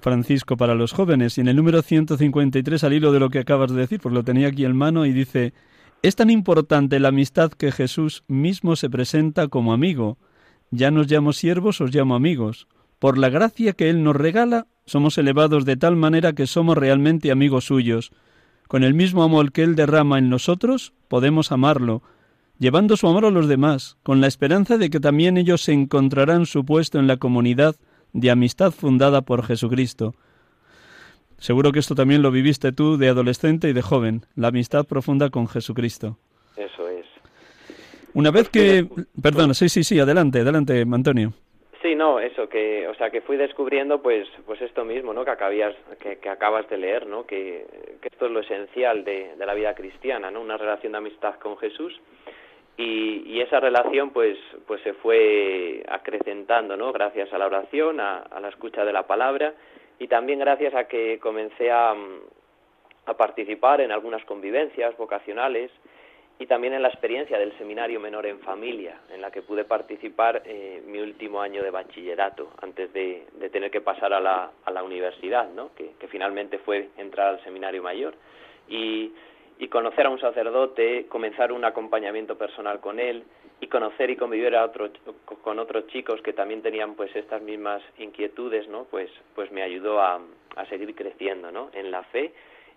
[0.00, 3.72] Francisco para los jóvenes y en el número 153 al hilo de lo que acabas
[3.72, 5.54] de decir, pues lo tenía aquí en mano y dice,
[6.02, 10.18] es tan importante la amistad que Jesús mismo se presenta como amigo.
[10.70, 12.68] Ya nos llamo siervos, os llamo amigos.
[13.06, 17.30] Por la gracia que Él nos regala, somos elevados de tal manera que somos realmente
[17.30, 18.10] amigos suyos.
[18.66, 22.02] Con el mismo amor que Él derrama en nosotros, podemos amarlo,
[22.58, 26.46] llevando su amor a los demás, con la esperanza de que también ellos se encontrarán
[26.46, 27.76] su puesto en la comunidad
[28.12, 30.16] de amistad fundada por Jesucristo.
[31.38, 35.30] Seguro que esto también lo viviste tú de adolescente y de joven, la amistad profunda
[35.30, 36.18] con Jesucristo.
[36.56, 37.06] Eso es.
[38.14, 38.88] Una vez que...
[39.22, 41.34] Perdón, sí, sí, sí, adelante, adelante, Antonio.
[41.86, 45.24] Sí, no, eso que, o sea, que fui descubriendo, pues, pues esto mismo, ¿no?
[45.24, 47.24] Que acabías, que, acabas de leer, ¿no?
[47.24, 47.64] Que,
[48.02, 50.40] esto es lo esencial de, la vida cristiana, ¿no?
[50.40, 51.96] Una relación de amistad con Jesús
[52.76, 56.92] y, y esa relación, pues, pues se fue acrecentando, ¿no?
[56.92, 59.54] Gracias a la oración, a, la escucha de la palabra
[60.00, 61.94] y también gracias a que comencé a
[63.16, 65.70] participar en algunas convivencias vocacionales
[66.38, 70.42] y también en la experiencia del seminario menor en familia, en la que pude participar
[70.44, 74.82] eh, mi último año de bachillerato, antes de, tener que pasar a la, a la
[74.82, 75.70] universidad, ¿no?
[75.74, 78.14] que, que, finalmente fue entrar al seminario mayor.
[78.68, 79.12] Y,
[79.58, 83.24] y, conocer a un sacerdote, comenzar un acompañamiento personal con él,
[83.60, 84.90] y conocer y convivir a otro,
[85.42, 88.84] con otros chicos que también tenían pues estas mismas inquietudes, ¿no?
[88.84, 90.20] pues, pues me ayudó a,
[90.56, 91.70] a seguir creciendo ¿no?
[91.72, 92.32] en la fe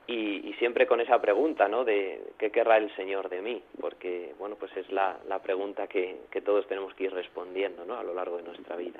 [0.09, 1.85] y, y, siempre con esa pregunta, ¿no?
[1.85, 6.21] De qué querrá el Señor de mí, porque, bueno, pues es la, la pregunta que,
[6.31, 7.95] que, todos tenemos que ir respondiendo, ¿no?
[7.95, 8.99] A lo largo de nuestra vida.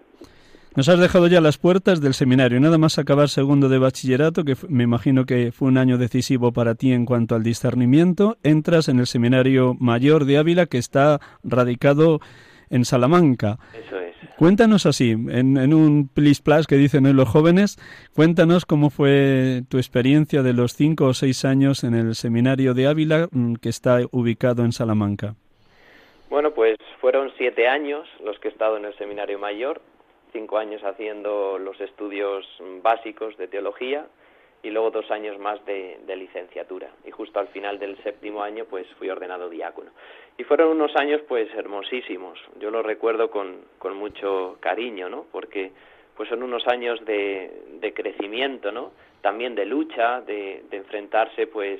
[0.75, 4.53] Nos has dejado ya las puertas del seminario, nada más acabar segundo de bachillerato, que
[4.69, 8.99] me imagino que fue un año decisivo para ti en cuanto al discernimiento, entras en
[8.99, 12.19] el seminario mayor de Ávila, que está radicado
[12.69, 13.57] en Salamanca.
[13.73, 14.15] Eso es.
[14.39, 17.75] Cuéntanos así, en, en un plis plas que dicen hoy los jóvenes,
[18.15, 22.87] cuéntanos cómo fue tu experiencia de los cinco o seis años en el seminario de
[22.87, 23.27] Ávila
[23.61, 25.35] que está ubicado en Salamanca.
[26.29, 29.81] Bueno, pues fueron siete años los que he estado en el seminario mayor,
[30.31, 32.45] cinco años haciendo los estudios
[32.81, 34.05] básicos de teología
[34.61, 36.89] y luego dos años más de, de, licenciatura.
[37.05, 39.91] Y justo al final del séptimo año, pues fui ordenado diácono.
[40.37, 42.39] Y fueron unos años, pues, hermosísimos.
[42.59, 45.25] Yo lo recuerdo con, con mucho cariño, ¿no?
[45.31, 45.71] Porque,
[46.15, 48.91] pues, son unos años de, de crecimiento, ¿no?
[49.21, 51.79] También de lucha, de, de enfrentarse, pues,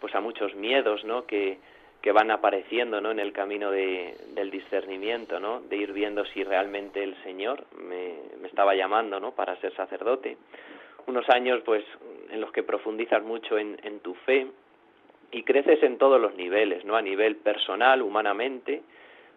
[0.00, 1.26] pues, a muchos miedos, ¿no?
[1.26, 1.58] Que,
[2.00, 3.10] que van apareciendo, ¿no?
[3.10, 5.60] En el camino de, del discernimiento, ¿no?
[5.60, 9.32] De ir viendo si realmente el Señor me, me estaba llamando, ¿no?
[9.32, 10.38] Para ser sacerdote
[11.08, 11.84] unos años pues
[12.30, 14.46] en los que profundizas mucho en, en, tu fe
[15.30, 16.96] y creces en todos los niveles, ¿no?
[16.96, 18.82] A nivel personal, humanamente,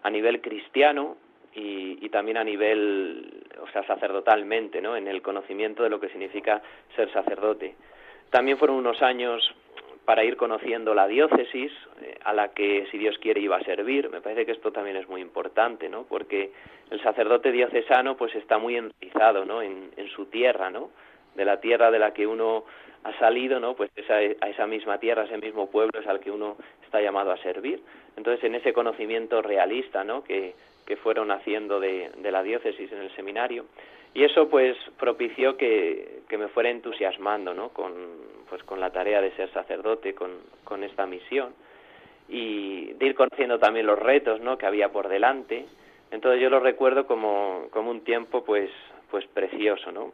[0.04, 1.18] a nivel cristiano
[1.54, 4.96] y, y también a nivel, o sea, sacerdotalmente, ¿no?
[4.96, 6.62] En el conocimiento de lo que significa
[6.96, 7.76] ser sacerdote.
[8.30, 9.54] También fueron unos años
[10.06, 14.10] para ir conociendo la diócesis eh, a la que, si Dios quiere, iba a servir.
[14.10, 16.04] Me parece que esto también es muy importante, ¿no?
[16.04, 16.52] Porque
[16.90, 19.62] el sacerdote diocesano, pues, está muy enraizado, ¿no?
[19.62, 20.90] En, en su tierra, ¿no?
[21.36, 22.66] De la tierra de la que uno
[23.04, 23.76] ha salido, ¿no?
[23.76, 27.32] Pues esa, a esa misma tierra, ese mismo pueblo es al que uno está llamado
[27.32, 27.82] a servir.
[28.16, 30.24] Entonces, en ese conocimiento realista, ¿no?
[30.24, 30.54] Que,
[30.86, 33.66] que fueron haciendo de, de la diócesis en el seminario
[34.14, 37.70] y eso pues propició que, que me fuera entusiasmando ¿no?
[37.70, 37.94] con,
[38.50, 40.32] pues, con la tarea de ser sacerdote, con,
[40.64, 41.54] con esta misión
[42.28, 44.58] y de ir conociendo también los retos ¿no?
[44.58, 45.66] que había por delante.
[46.12, 48.70] Entonces yo lo recuerdo como, como un tiempo pues,
[49.10, 50.12] pues precioso, ¿no?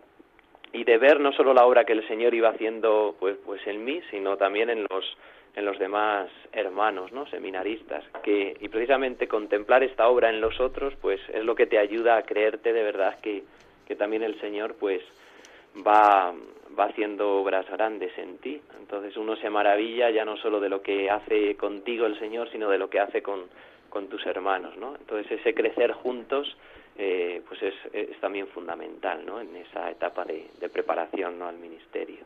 [0.73, 3.83] Y de ver no solo la obra que el Señor iba haciendo pues, pues en
[3.83, 5.17] mí, sino también en los,
[5.55, 7.25] en los demás hermanos, ¿no?
[7.27, 11.79] Seminaristas, que, y precisamente contemplar esta obra en los otros, pues es lo que te
[11.79, 13.43] ayuda a creerte de verdad que,
[13.87, 15.01] que también el Señor pues
[15.85, 16.33] va,
[16.77, 18.61] va haciendo obras grandes en ti.
[18.79, 22.69] Entonces uno se maravilla ya no solo de lo que hace contigo el Señor, sino
[22.69, 23.45] de lo que hace con,
[23.89, 24.95] con tus hermanos, ¿no?
[24.95, 26.55] Entonces ese crecer juntos
[26.97, 29.39] eh, pues es, es, también fundamental, ¿no?
[29.39, 31.47] En esa etapa de, de preparación, ¿no?
[31.47, 32.17] Al ministerio.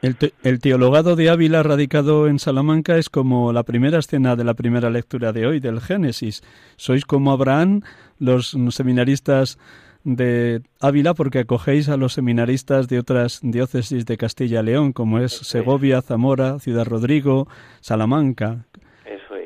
[0.00, 4.44] El, te el, teologado de Ávila radicado en Salamanca es como la primera escena de
[4.44, 6.42] la primera lectura de hoy del Génesis.
[6.76, 7.80] Sois como Abraham,
[8.20, 9.58] los seminaristas
[10.04, 15.18] de Ávila porque acogéis a los seminaristas de otras diócesis de Castilla y León, como
[15.18, 17.48] es Segovia, Zamora, Ciudad Rodrigo,
[17.80, 18.67] Salamanca.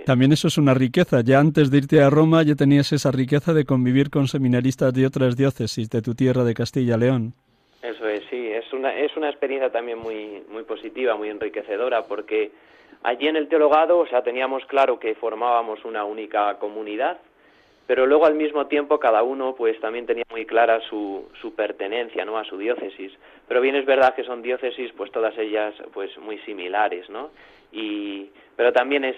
[0.05, 1.21] También eso es una riqueza.
[1.23, 5.07] Ya antes de irte a Roma ya tenías esa riqueza de convivir con seminaristas de
[5.07, 7.35] otras diócesis de tu tierra de Castilla y León.
[7.83, 8.49] Eso es, sí.
[8.49, 12.51] Es una, es una experiencia también muy, muy positiva, muy enriquecedora, porque
[13.03, 17.19] allí en el teologado, o sea, teníamos claro que formábamos una única comunidad,
[17.87, 22.25] pero luego al mismo tiempo cada uno pues también tenía muy clara su, su pertenencia
[22.25, 23.13] no a su diócesis
[23.49, 27.31] pero bien es verdad que son diócesis pues todas ellas pues muy similares no
[27.73, 29.17] y pero también es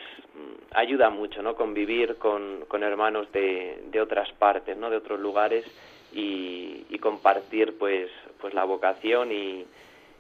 [0.73, 5.65] ayuda mucho no convivir con, con hermanos de, de otras partes no de otros lugares
[6.13, 8.09] y, y compartir pues
[8.41, 9.65] pues la vocación y,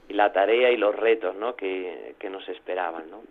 [0.09, 3.22] y la tarea y los retos no que, que nos esperaban no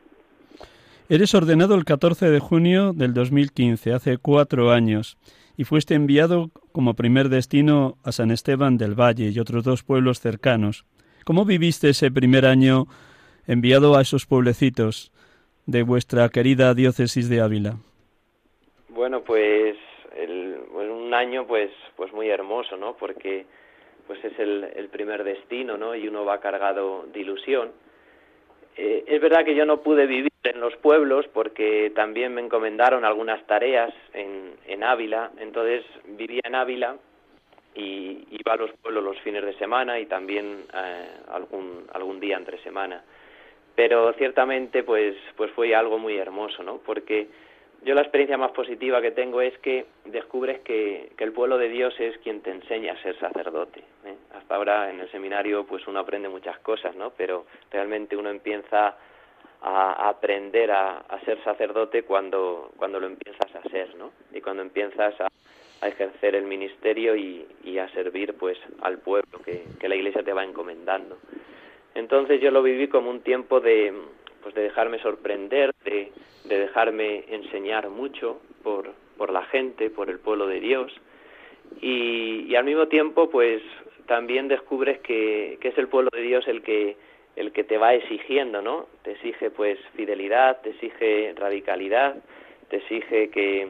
[1.09, 5.17] Eres ordenado el 14 de junio del 2015, hace cuatro años,
[5.57, 10.21] y fuiste enviado como primer destino a San Esteban del Valle y otros dos pueblos
[10.21, 10.85] cercanos.
[11.25, 12.87] ¿Cómo viviste ese primer año
[13.47, 15.11] enviado a esos pueblecitos
[15.65, 17.75] de vuestra querida diócesis de Ávila?
[18.89, 19.75] Bueno, pues
[20.15, 22.95] el, un año pues pues muy hermoso, ¿no?
[22.97, 23.45] Porque
[24.07, 25.95] pues es el, el primer destino, ¿no?
[25.95, 27.69] Y uno va cargado de ilusión
[28.75, 33.05] eh, es verdad que yo no pude vivir en los pueblos porque también me encomendaron
[33.05, 36.95] algunas tareas en, en Ávila, entonces vivía en Ávila
[37.75, 42.37] y iba a los pueblos los fines de semana y también eh, algún algún día
[42.37, 43.03] entre semana.
[43.75, 46.77] Pero ciertamente pues pues fue algo muy hermoso, ¿no?
[46.77, 47.27] Porque
[47.83, 51.67] yo la experiencia más positiva que tengo es que descubres que, que el pueblo de
[51.67, 53.81] Dios es quien te enseña a ser sacerdote.
[54.05, 54.15] ¿eh?
[54.35, 57.11] Hasta ahora en el seminario pues uno aprende muchas cosas, ¿no?
[57.11, 58.95] Pero realmente uno empieza
[59.61, 64.11] a, aprender a, a, ser sacerdote cuando, cuando lo empiezas a ser, ¿no?
[64.33, 65.27] Y cuando empiezas a,
[65.85, 70.31] ejercer el ministerio y, y, a servir pues al pueblo que, que la Iglesia te
[70.31, 71.17] va encomendando.
[71.95, 73.93] Entonces yo lo viví como un tiempo de
[74.41, 76.11] pues de dejarme sorprender, de,
[76.43, 80.91] de dejarme enseñar mucho por, por la gente, por el pueblo de Dios
[81.81, 83.61] y, y al mismo tiempo pues
[84.05, 86.97] también descubres que, que es el pueblo de Dios el que
[87.35, 88.85] el que te va exigiendo, ¿no?
[89.01, 92.15] Te exige pues fidelidad, te exige radicalidad,
[92.69, 93.67] te exige que,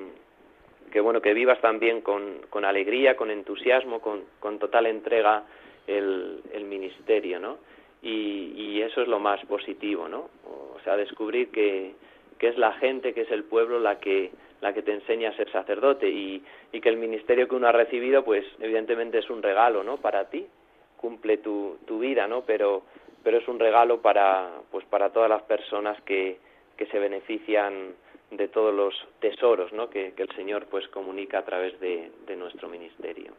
[0.92, 5.44] que bueno, que vivas también con, con alegría, con entusiasmo, con, con total entrega
[5.88, 7.58] el, el ministerio, ¿no?
[8.04, 10.30] Y, y eso es lo más positivo, ¿no?
[10.46, 11.94] O sea, descubrir que,
[12.38, 14.32] que es la gente, que es el pueblo la que
[14.64, 16.42] la que te enseña a ser sacerdote y,
[16.72, 19.98] y que el ministerio que uno ha recibido, pues evidentemente es un regalo, ¿no?
[19.98, 20.48] Para ti,
[20.96, 22.44] cumple tu, tu vida, ¿no?
[22.46, 22.84] Pero,
[23.24, 26.38] pero es un regalo para, pues para todas las personas que,
[26.78, 27.94] que se benefician
[28.32, 29.90] de todos los tesoros, ¿no?
[29.90, 33.34] Que, que el Señor pues comunica a través de, de nuestro ministerio.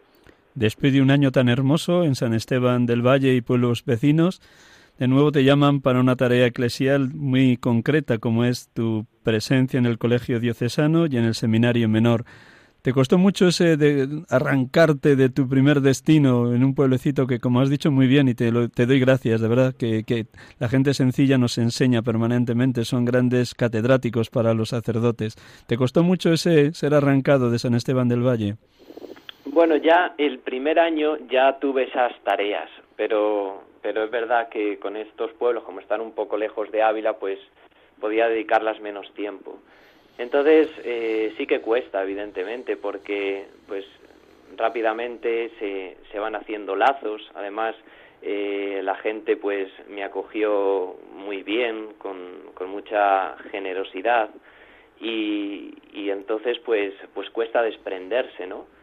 [0.54, 4.40] Después de un año tan hermoso en San Esteban del Valle y pueblos vecinos,
[4.98, 9.86] de nuevo te llaman para una tarea eclesial muy concreta como es tu presencia en
[9.86, 12.24] el colegio diocesano y en el seminario menor.
[12.84, 17.62] ¿Te costó mucho ese de arrancarte de tu primer destino en un pueblecito que, como
[17.62, 20.26] has dicho muy bien, y te, lo, doy gracias, de verdad, que,
[20.58, 25.34] la gente sencilla nos enseña permanentemente, son grandes catedráticos para los sacerdotes.
[25.66, 28.56] ¿Te costó mucho ese ser arrancado de San Esteban del Valle?
[29.54, 34.96] Bueno, ya el primer año ya tuve esas tareas, pero, pero es verdad que con
[34.96, 37.38] estos pueblos, como están un poco lejos de Ávila, pues
[38.00, 39.60] podía dedicarlas menos tiempo.
[40.18, 43.84] Entonces eh, sí que cuesta, evidentemente, porque pues
[44.56, 47.22] rápidamente se, se van haciendo lazos.
[47.36, 47.76] Además,
[48.22, 54.30] eh, la gente pues me acogió muy bien, con, con mucha generosidad
[55.00, 58.73] y, y entonces pues pues cuesta desprenderse, ¿no?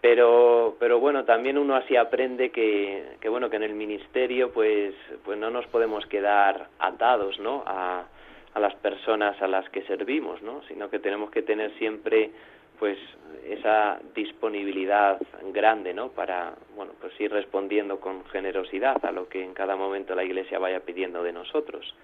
[0.00, 4.94] Pero pero bueno, también uno así aprende que, que bueno, que en el ministerio pues
[5.24, 7.64] pues no nos podemos quedar atados, ¿no?
[7.66, 8.06] a,
[8.54, 10.62] a las personas a las que servimos, ¿no?
[10.68, 12.30] Sino que tenemos que tener siempre
[12.78, 12.98] pues
[13.44, 15.20] esa disponibilidad
[15.52, 16.10] grande, ¿no?
[16.10, 20.58] Para, bueno, pues ir respondiendo con generosidad a lo que en cada momento la Iglesia
[20.58, 21.94] vaya pidiendo de nosotros.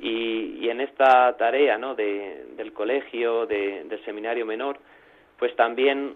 [0.00, 1.94] Y, y en esta tarea, ¿no?
[1.94, 4.78] De, del colegio, de, del seminario menor,
[5.38, 6.14] pues también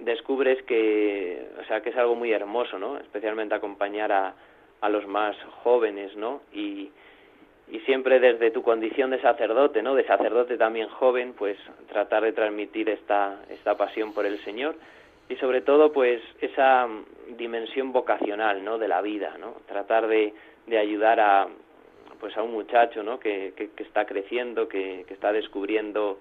[0.00, 2.98] descubres que, o sea, que es algo muy hermoso, ¿no?
[2.98, 4.34] Especialmente acompañar a,
[4.80, 6.42] a los más jóvenes, ¿no?
[6.52, 6.90] Y,
[7.70, 9.94] y siempre desde tu condición de sacerdote, ¿no?
[9.94, 14.76] De sacerdote también joven, pues tratar de transmitir esta, esta pasión por el Señor
[15.28, 16.88] y sobre todo pues esa
[17.36, 18.78] dimensión vocacional, ¿no?
[18.78, 19.56] De la vida, ¿no?
[19.66, 20.32] Tratar de,
[20.66, 21.48] de ayudar a
[22.20, 23.20] pues a un muchacho, ¿no?
[23.20, 26.18] Que, que, que está creciendo, que, que está descubriendo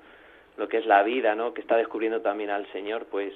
[0.57, 1.53] lo que es la vida, ¿no?
[1.53, 3.33] Que está descubriendo también al Señor, pues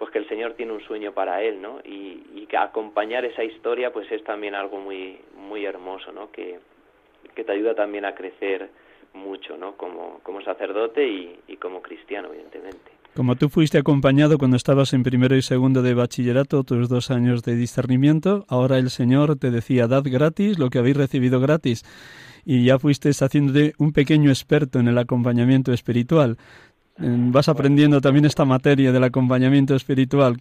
[0.00, 1.78] pues que el Señor tiene un sueño para él, ¿no?
[1.84, 6.32] Y, que acompañar esa historia pues es también algo muy muy hermoso, ¿no?
[6.32, 6.58] Que,
[7.32, 8.70] que te ayuda también a crecer
[9.14, 9.76] mucho, ¿no?
[9.76, 12.90] Como, como sacerdote y, y como cristiano, evidentemente.
[13.14, 17.44] Como tú fuiste acompañado cuando estabas en primero y segundo de bachillerato, tus dos años
[17.44, 21.84] de discernimiento, ahora el Señor te decía, dad gratis lo que habéis recibido gratis.
[22.44, 26.36] Y ya fuiste haciéndote un pequeño experto en el acompañamiento espiritual.
[27.00, 30.36] Vas aprendiendo también esta materia del acompañamiento espiritual.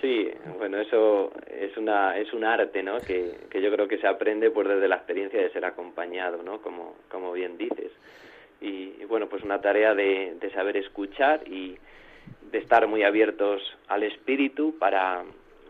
[0.00, 2.98] Sí, bueno, eso es una es un arte, ¿no?
[3.00, 6.60] Que, que yo creo que se aprende pues desde la experiencia de ser acompañado, ¿no?
[6.60, 7.90] Como como bien dices.
[8.60, 11.76] Y, bueno, pues una tarea de, de saber escuchar y
[12.50, 15.24] de estar muy abiertos al espíritu para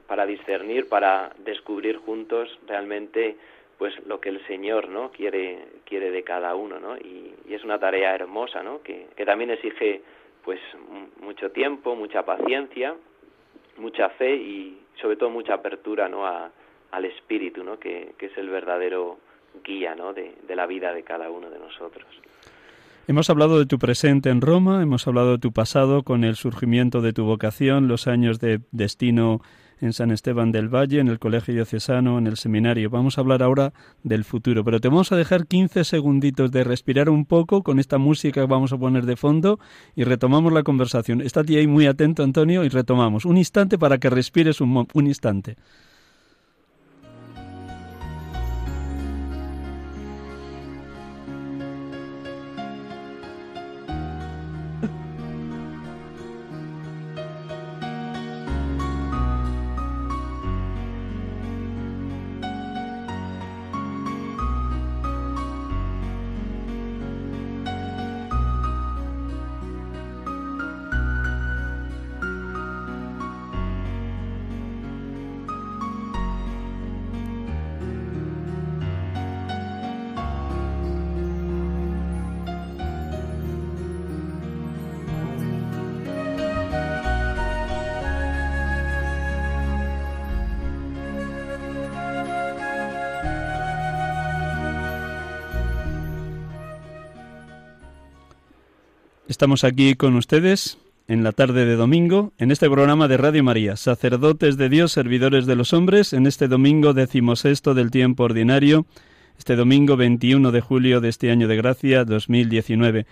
[0.06, 3.36] para discernir, para descubrir juntos realmente
[3.78, 7.78] pues lo que el Señor no quiere quiere de cada uno no y, es una
[7.78, 10.02] tarea hermosa no que, que también exige
[10.44, 10.60] pues
[11.20, 12.94] mucho tiempo mucha paciencia
[13.76, 16.50] mucha fe y sobre todo mucha apertura no a,
[16.90, 19.18] al espíritu no que, que es el verdadero
[19.64, 22.06] guía no de, de la vida de cada uno de nosotros.
[23.06, 27.02] Hemos hablado de tu presente en Roma, hemos hablado de tu pasado con el surgimiento
[27.02, 29.42] de tu vocación, los años de destino
[29.84, 32.90] en San Esteban del Valle, en el Colegio Diocesano, en el seminario.
[32.90, 33.72] Vamos a hablar ahora
[34.02, 37.98] del futuro, pero te vamos a dejar 15 segunditos de respirar un poco con esta
[37.98, 39.58] música que vamos a poner de fondo
[39.94, 41.20] y retomamos la conversación.
[41.20, 43.24] Estate ahí muy atento, Antonio, y retomamos.
[43.24, 45.56] Un instante para que respires un, un instante.
[99.44, 103.76] Estamos aquí con ustedes en la tarde de domingo, en este programa de Radio María,
[103.76, 108.86] sacerdotes de Dios, servidores de los hombres, en este domingo decimosexto del tiempo ordinario,
[109.36, 113.04] este domingo 21 de julio de este año de gracia 2019.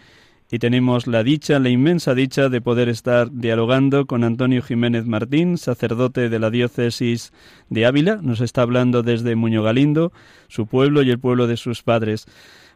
[0.51, 5.59] Y tenemos la dicha, la inmensa dicha de poder estar dialogando con Antonio Jiménez Martín,
[5.59, 7.35] sacerdote de la diócesis
[7.69, 8.21] de Ávila.
[8.23, 10.15] Nos está hablando desde Muño Galindo,
[10.49, 12.27] su pueblo y el pueblo de sus padres.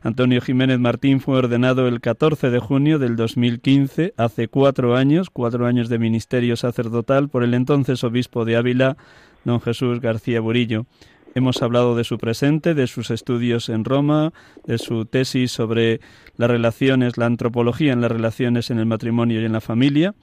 [0.06, 5.66] Antonio Jiménez Martín fue ordenado el 14 de junio del 2015, hace cuatro años, cuatro
[5.66, 8.96] años de ministerio sacerdotal, por el entonces obispo de Ávila,
[9.44, 10.86] don Jesús García Burillo.
[11.34, 14.32] Hemos hablado de su presente, de sus estudios en Roma,
[14.64, 16.00] de su tesis sobre
[16.36, 20.14] las relaciones, la antropología en las relaciones en el matrimonio y en la familia.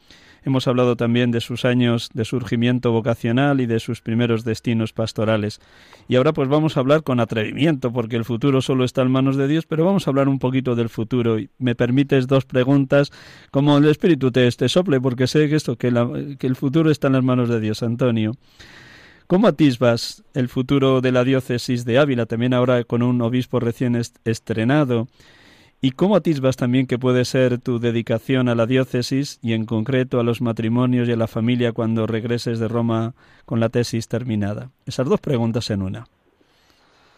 [0.46, 5.62] Hemos hablado también de sus años de surgimiento vocacional y de sus primeros destinos pastorales.
[6.10, 9.38] Y ahora pues vamos a hablar con atrevimiento, porque el futuro solo está en manos
[9.38, 11.39] de Dios, pero vamos a hablar un poquito del futuro.
[11.39, 13.12] Y me permites dos preguntas,
[13.52, 16.91] como el Espíritu te, te sople, porque sé que esto, que, la, que el futuro
[16.91, 18.34] está en las manos de Dios, Antonio.
[19.28, 23.96] ¿Cómo atisbas el futuro de la diócesis de Ávila, también ahora con un obispo recién
[23.96, 25.08] est estrenado?
[25.86, 30.18] ¿Y cómo atisbas también que puede ser tu dedicación a la diócesis y en concreto
[30.18, 33.16] a los matrimonios y a la familia cuando regreses de Roma
[33.46, 34.70] con la tesis terminada?
[34.86, 36.06] Esas dos preguntas en una.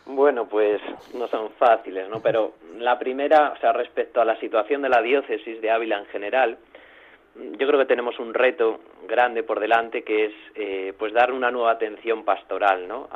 [0.08, 0.82] Bueno, pues
[1.14, 2.22] no son fáciles, ¿no?
[2.22, 6.06] Pero la primera, o sea, respecto a la situación de la diócesis de Ávila en
[6.08, 6.58] general,
[7.36, 11.52] yo creo que tenemos un reto grande por delante que es eh, pues dar una
[11.52, 13.10] nueva atención pastoral ¿no?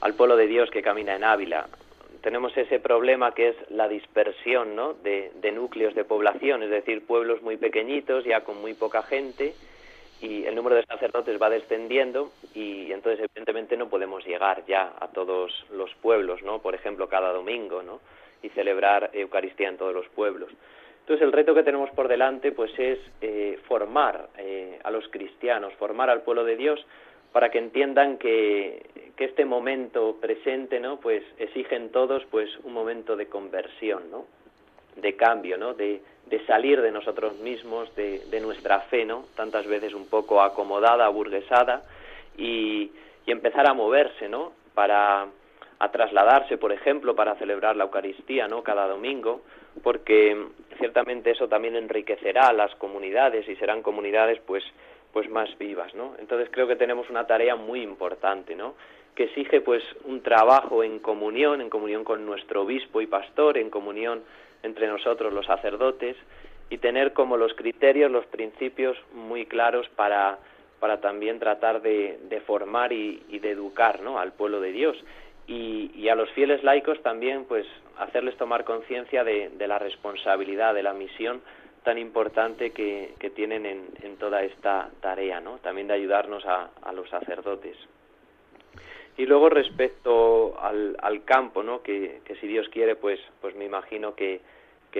[0.00, 1.68] al pueblo de Dios que camina en Ávila.
[2.28, 4.92] Tenemos ese problema que es la dispersión ¿no?
[4.92, 9.54] de, de núcleos de población, es decir, pueblos muy pequeñitos, ya con muy poca gente,
[10.20, 15.08] y el número de sacerdotes va descendiendo y entonces evidentemente no podemos llegar ya a
[15.08, 16.58] todos los pueblos, ¿no?
[16.58, 17.98] Por ejemplo, cada domingo, ¿no?
[18.42, 20.50] Y celebrar Eucaristía en todos los pueblos.
[21.00, 25.72] Entonces el reto que tenemos por delante pues es eh, formar eh, a los cristianos,
[25.78, 26.84] formar al pueblo de Dios
[27.32, 30.98] para que entiendan que, que, este momento presente, ¿no?
[30.98, 34.26] Pues exigen todos pues un momento de conversión, ¿no?
[34.96, 35.74] De cambio, ¿no?
[35.74, 39.24] De, de salir de nosotros mismos, de, de, nuestra fe, ¿no?
[39.36, 41.82] Tantas veces un poco acomodada, aburguesada
[42.36, 42.90] y,
[43.26, 44.52] y empezar a moverse, ¿no?
[44.74, 45.26] Para
[45.80, 48.62] a trasladarse, por ejemplo, para celebrar la Eucaristía, ¿no?
[48.62, 49.42] Cada domingo,
[49.82, 50.36] porque
[50.78, 54.64] ciertamente eso también enriquecerá a las comunidades y serán comunidades, pues,
[55.12, 56.14] pues más vivas, ¿no?
[56.18, 58.74] Entonces creo que tenemos una tarea muy importante, ¿no?
[59.14, 63.70] Que exige, pues, un trabajo en comunión, en comunión con nuestro obispo y pastor, en
[63.70, 64.22] comunión
[64.62, 66.16] entre nosotros los sacerdotes
[66.70, 70.38] y tener como los criterios, los principios muy claros para
[70.80, 74.20] para también tratar de, de formar y, y, de educar ¿no?
[74.20, 74.96] al pueblo de Dios
[75.48, 77.66] y, a los fieles laicos también pues
[77.98, 81.42] hacerles tomar conciencia de, la responsabilidad, de la misión
[81.88, 85.56] tan importante que, tienen en, toda esta tarea, ¿no?
[85.56, 87.78] También de ayudarnos a, los sacerdotes.
[89.16, 91.82] Y luego respecto al, campo, ¿no?
[91.82, 94.42] Que, si Dios quiere, pues, pues me imagino que,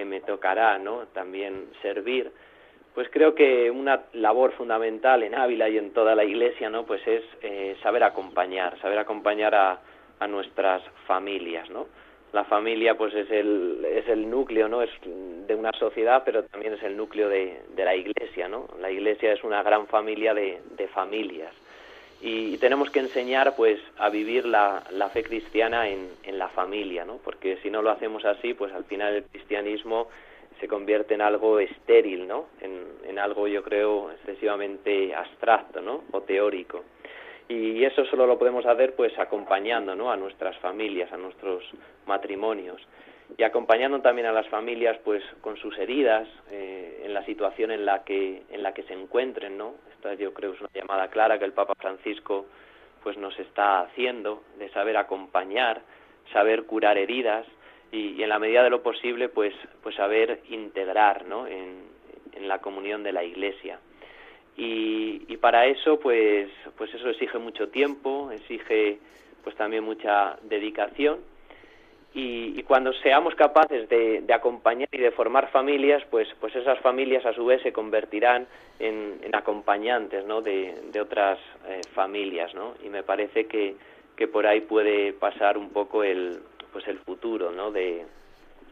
[0.07, 1.09] me tocará, ¿no?
[1.13, 2.33] También servir.
[2.95, 6.87] Pues creo que una labor fundamental en Ávila y en toda la Iglesia, ¿no?
[6.87, 9.79] Pues es eh, saber acompañar, saber acompañar a,
[10.21, 11.87] a nuestras familias, ¿no?
[12.33, 14.83] La familia pues es el, es el núcleo, ¿no?
[14.83, 18.69] Es de una sociedad, pero también es el núcleo de, de la iglesia, ¿no?
[18.81, 21.55] La iglesia es una gran familia de, de familias
[22.21, 27.05] y, tenemos que enseñar pues a vivir la, la fe cristiana en, en, la familia,
[27.05, 27.19] ¿no?
[27.19, 30.09] Porque si no lo hacemos así, pues al final el cristianismo
[30.59, 32.47] se convierte en algo estéril, ¿no?
[32.61, 36.03] En, en algo yo creo excesivamente abstracto, ¿no?
[36.11, 36.83] O teórico
[37.49, 40.11] y eso solo lo podemos hacer pues acompañando ¿no?
[40.11, 41.65] a nuestras familias, a nuestros
[42.07, 42.81] matrimonios
[43.37, 47.85] y acompañando también a las familias pues con sus heridas eh, en la situación en
[47.85, 51.39] la que en la que se encuentren no esta yo creo es una llamada clara
[51.39, 52.47] que el Papa Francisco
[53.03, 55.83] pues nos está haciendo de saber acompañar
[56.33, 57.47] saber curar heridas
[57.91, 61.47] y, en la medida de lo posible pues pues saber integrar ¿no?
[61.47, 61.83] en,
[62.33, 63.79] en la comunión de la Iglesia
[64.59, 68.99] y, para eso pues pues eso exige mucho tiempo exige
[69.45, 71.21] pues también mucha dedicación
[72.13, 77.33] y, cuando seamos capaces de, acompañar y de formar familias pues pues esas familias a
[77.33, 78.49] su vez se convertirán
[78.81, 80.43] en, acompañantes ¿no?
[80.43, 81.39] de, otras
[81.69, 82.75] eh, familias ¿no?
[82.85, 83.77] y me parece que,
[84.17, 86.41] que por ahí puede pasar un poco el
[86.73, 87.71] pues el futuro ¿no?
[87.71, 88.05] de,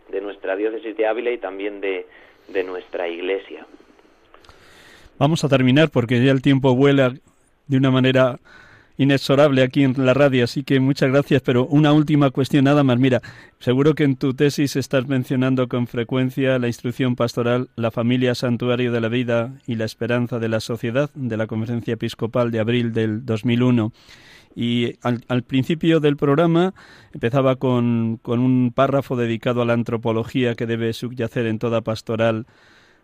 [0.09, 2.07] de nuestra diócesis de Ávila y también de,
[2.49, 3.65] de nuestra iglesia.
[5.19, 7.15] Vamos a terminar porque ya el tiempo vuela
[7.69, 8.39] de una manera
[8.99, 12.99] inexorable aquí en la radio, así que muchas gracias, pero una última cuestión nada más.
[12.99, 13.23] Mira,
[13.59, 18.93] seguro que en tu tesis estás mencionando con frecuencia la instrucción pastoral, la familia santuario
[18.93, 22.93] de la vida y la esperanza de la sociedad de la Conferencia Episcopal de abril
[22.93, 23.93] del 2001.
[24.55, 26.75] Y al, al principio del programa
[27.13, 32.47] empezaba con, con un párrafo dedicado a la antropología que debe subyacer en toda pastoral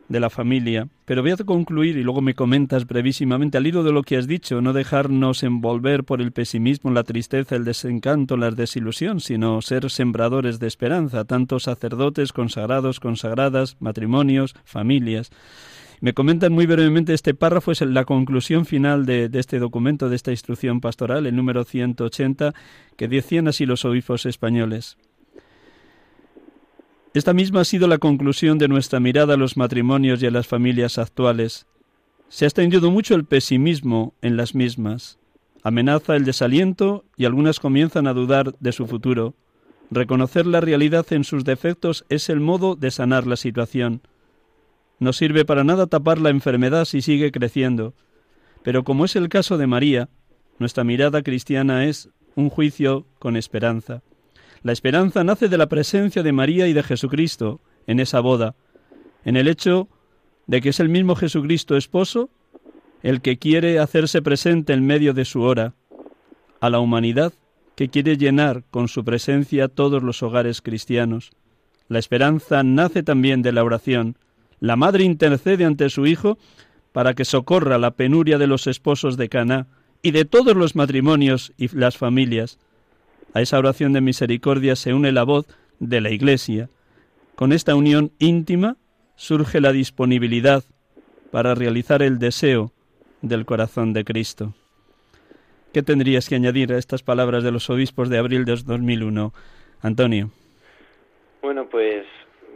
[0.08, 0.88] de la familia.
[1.04, 4.26] Pero voy a concluir y luego me comentas brevísimamente al hilo de lo que has
[4.26, 9.90] dicho, no dejarnos envolver por el pesimismo, la tristeza, el desencanto, la desilusión, sino ser
[9.90, 15.30] sembradores de esperanza, tanto sacerdotes, consagrados, consagradas, matrimonios, familias.
[16.00, 20.16] Me comentan muy brevemente este párrafo, es la conclusión final de, de, este documento, de
[20.16, 22.54] esta instrucción pastoral, el número 180,
[22.96, 24.96] que decían así los obispos españoles.
[27.14, 30.46] Esta misma ha sido la conclusión de nuestra mirada a los matrimonios y a las
[30.46, 31.66] familias actuales.
[32.28, 35.18] Se ha extendido mucho el pesimismo en las mismas.
[35.62, 39.34] Amenaza el desaliento y algunas comienzan a dudar de su futuro.
[39.90, 44.00] Reconocer la realidad en sus defectos es el modo de sanar la situación.
[44.98, 47.92] No sirve para nada tapar la enfermedad si sigue creciendo.
[48.62, 50.08] Pero como es el caso de María,
[50.58, 54.02] nuestra mirada cristiana es un juicio con esperanza.
[54.62, 58.54] La esperanza nace de la presencia de María y de Jesucristo en esa boda,
[59.24, 59.88] en el hecho
[60.46, 62.30] de que es el mismo Jesucristo esposo
[63.02, 65.74] el que quiere hacerse presente en medio de su hora,
[66.60, 67.32] a la humanidad
[67.74, 71.32] que quiere llenar con su presencia todos los hogares cristianos.
[71.88, 74.16] La esperanza nace también de la oración.
[74.60, 76.38] La madre intercede ante su hijo
[76.92, 79.66] para que socorra la penuria de los esposos de Caná
[80.02, 82.58] y de todos los matrimonios y las familias.
[83.34, 85.46] A esa oración de misericordia se une la voz
[85.78, 86.68] de la Iglesia.
[87.34, 88.76] Con esta unión íntima
[89.16, 90.64] surge la disponibilidad
[91.30, 92.72] para realizar el deseo
[93.22, 94.54] del corazón de Cristo.
[95.72, 99.32] ¿Qué tendrías que añadir a estas palabras de los obispos de abril de 2001,
[99.80, 100.30] Antonio?
[101.40, 102.04] Bueno, pues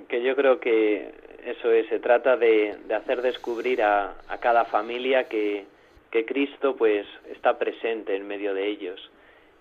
[0.09, 1.15] que yo creo que
[1.47, 5.65] eso es, se trata de, hacer descubrir a, cada familia que,
[6.11, 9.11] que, Cristo pues está presente en medio de ellos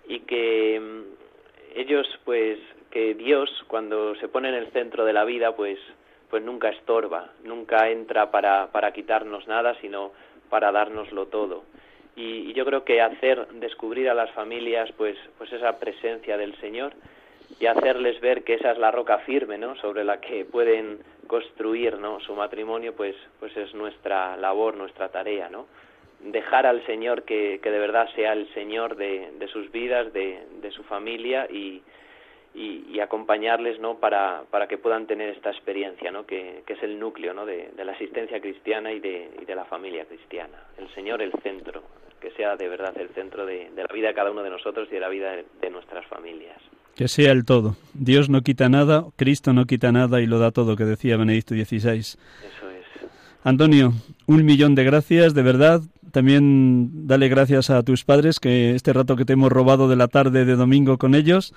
[0.07, 2.59] y que mm, ellos pues
[2.91, 5.79] que Dios cuando se pone en el centro de la vida pues
[6.29, 10.11] pues nunca estorba, nunca entra para, para quitarnos nada, sino
[10.49, 11.63] para dárnoslo todo.
[12.15, 16.55] Y, y, yo creo que hacer descubrir a las familias pues pues esa presencia del
[16.59, 16.93] Señor
[17.59, 19.75] y hacerles ver que esa es la roca firme, ¿no?
[19.77, 22.19] sobre la que pueden construir ¿no?
[22.19, 25.67] su matrimonio, pues, pues es nuestra labor, nuestra tarea, ¿no?
[26.19, 30.39] Dejar al Señor que, que de verdad sea el Señor de, de sus vidas, de,
[30.61, 31.81] de su familia y,
[32.55, 33.99] y, acompañarles ¿no?
[33.99, 36.25] para, para que puedan tener esta experiencia, ¿no?
[36.25, 37.45] que, que es el núcleo ¿no?
[37.45, 40.57] de, de la asistencia cristiana y de, y de la familia cristiana.
[40.77, 41.83] El Señor el centro,
[42.19, 44.87] que sea de verdad el centro de, de la vida de cada uno de nosotros
[44.89, 46.57] y de la vida de nuestras familias.
[46.95, 47.75] Que sea el todo.
[47.93, 51.53] Dios no quita nada, Cristo no quita nada y lo da todo, que decía Benedicto
[51.53, 51.99] XVI.
[51.99, 52.17] Eso
[52.69, 52.74] es.
[53.45, 53.93] Antonio,
[54.25, 55.83] un millón de gracias, de verdad.
[56.11, 60.07] También dale gracias a tus padres, que este rato que te hemos robado de la
[60.07, 61.53] tarde de domingo con ellos,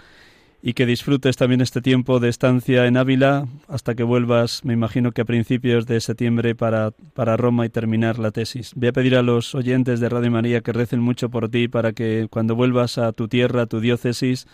[0.62, 5.12] y que disfrutes también este tiempo de estancia en Ávila hasta que vuelvas, me imagino
[5.12, 8.72] que a principios de septiembre, para, para Roma y terminar la tesis.
[8.76, 11.92] Voy a pedir a los oyentes de Radio María que recen mucho por ti para
[11.92, 14.46] que cuando vuelvas a tu tierra, a tu diócesis,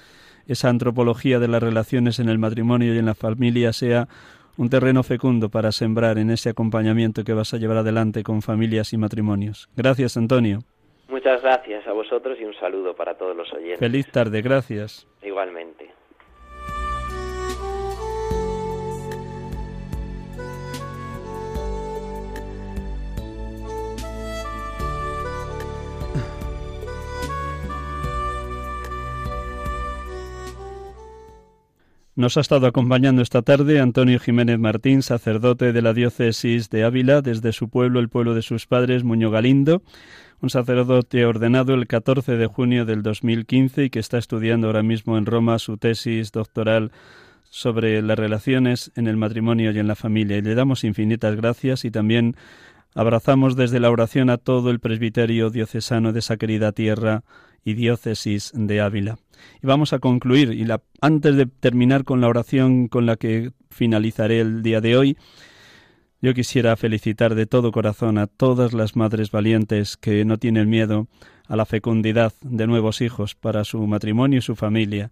[0.47, 4.07] esa antropología de las relaciones en el matrimonio y en la familia sea
[4.57, 8.93] un terreno fecundo para sembrar en ese acompañamiento que vas a llevar adelante con familias
[8.93, 9.69] y matrimonios.
[9.77, 10.61] Gracias, Antonio.
[11.09, 13.79] Muchas gracias a vosotros y un saludo para todos los oyentes.
[13.79, 15.07] Feliz tarde, gracias.
[15.23, 15.91] Igualmente.
[32.17, 37.23] Nos ha estado acompañando esta tarde Antonio Jiménez Martín, sacerdote de la diócesis de Ávila,
[37.23, 39.83] desde su pueblo, el pueblo de sus padres, Muño Galindo,
[40.41, 45.19] un sacerdote ordenado el 14 de junio del 2015 y que está estudiando ahora mismo
[45.19, 46.93] en Roma su tesis doctoral
[47.51, 50.37] sobre las relaciones en el matrimonio y en la familia.
[50.37, 52.37] Y le damos infinitas gracias y también
[52.95, 57.25] abrazamos desde la oración a todo el presbiterio diocesano de esa querida tierra
[57.65, 59.19] y diócesis de Ávila.
[59.63, 63.53] Y vamos a concluir, y la, antes de terminar con la oración con la que
[63.71, 65.17] finalizaré el día de hoy,
[66.21, 71.07] yo quisiera felicitar de todo corazón a todas las madres valientes que no tienen miedo
[71.49, 75.11] a la fecundidad de nuevos hijos para su matrimonio y su familia.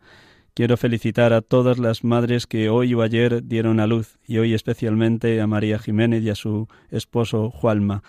[0.55, 4.55] Quiero felicitar a todas las madres que hoy o ayer dieron a luz, y hoy
[4.55, 8.03] especialmente a María Jiménez y a su esposo Jualma,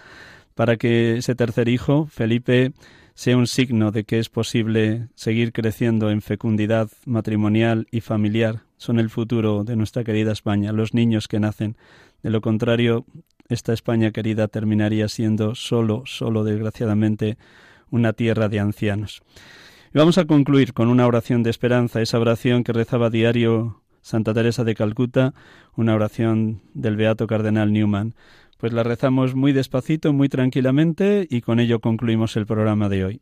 [0.55, 2.72] para que ese tercer hijo, Felipe,
[3.16, 8.64] sea un signo de que es posible seguir creciendo en fecundidad matrimonial y familiar.
[8.78, 11.78] Son el futuro de nuestra querida España, los niños que nacen.
[12.24, 13.05] De lo contrario,
[13.49, 17.38] esta España querida terminaría siendo solo, solo desgraciadamente,
[17.91, 19.22] una tierra de ancianos.
[19.93, 24.34] Y vamos a concluir con una oración de esperanza, esa oración que rezaba diario Santa
[24.34, 25.34] Teresa de Calcuta,
[25.76, 28.16] una oración del Beato Cardenal Newman.
[28.64, 33.22] Pues la rezamos muy despacito, muy tranquilamente y con ello concluimos el programa de hoy.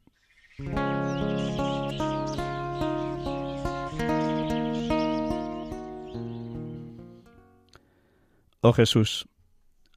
[8.62, 9.28] Oh Jesús,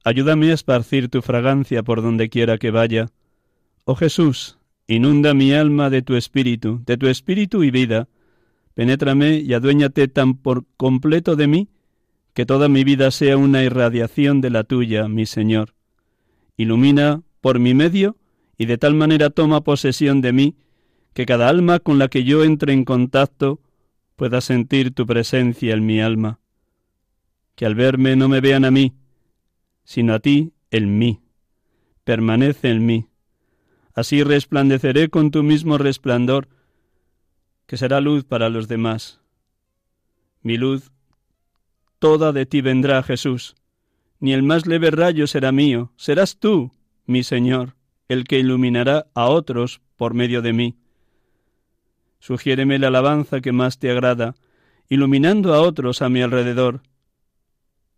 [0.03, 3.09] ayúdame a esparcir tu fragancia por donde quiera que vaya.
[3.83, 8.07] Oh Jesús, inunda mi alma de tu espíritu, de tu espíritu y vida.
[8.73, 11.69] Penétrame y aduéñate tan por completo de mí
[12.35, 15.73] que toda mi vida sea una irradiación de la tuya, mi Señor.
[16.57, 18.17] Ilumina por mi medio
[18.57, 20.57] y de tal manera toma posesión de mí
[21.13, 23.61] que cada alma con la que yo entre en contacto
[24.17, 26.41] pueda sentir tu presencia en mi alma.
[27.55, 28.93] Que al verme no me vean a mí,
[29.85, 31.21] sino a ti en mí.
[32.03, 33.07] Permanece en mí.
[33.93, 36.49] Así resplandeceré con tu mismo resplandor,
[37.65, 39.21] que será luz para los demás.
[40.41, 40.91] Mi luz
[41.99, 43.55] toda de ti vendrá, Jesús.
[44.19, 46.71] Ni el más leve rayo será mío, serás tú,
[47.05, 47.75] mi Señor,
[48.07, 50.75] el que iluminará a otros por medio de mí.
[52.19, 54.35] Sugiéreme la alabanza que más te agrada,
[54.89, 56.81] iluminando a otros a mi alrededor.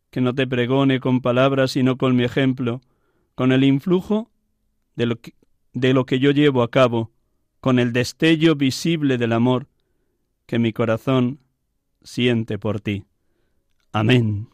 [0.10, 2.82] Que no te pregone con palabras, sino con mi ejemplo,
[3.36, 4.32] con el influjo
[4.96, 5.34] de lo que,
[5.74, 7.12] de lo que yo llevo a cabo,
[7.60, 9.68] con el destello visible del amor
[10.46, 11.40] que mi corazón
[12.04, 13.07] siente por ti.
[14.00, 14.48] Amén.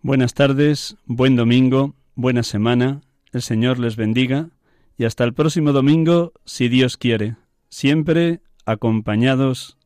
[0.00, 3.02] Buenas tardes, buen domingo, buena semana,
[3.32, 4.48] el Señor les bendiga
[4.96, 7.36] y hasta el próximo domingo, si Dios quiere,
[7.68, 9.76] siempre acompañados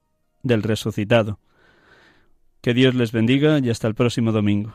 [0.46, 1.38] del resucitado.
[2.60, 4.74] Que Dios les bendiga y hasta el próximo domingo.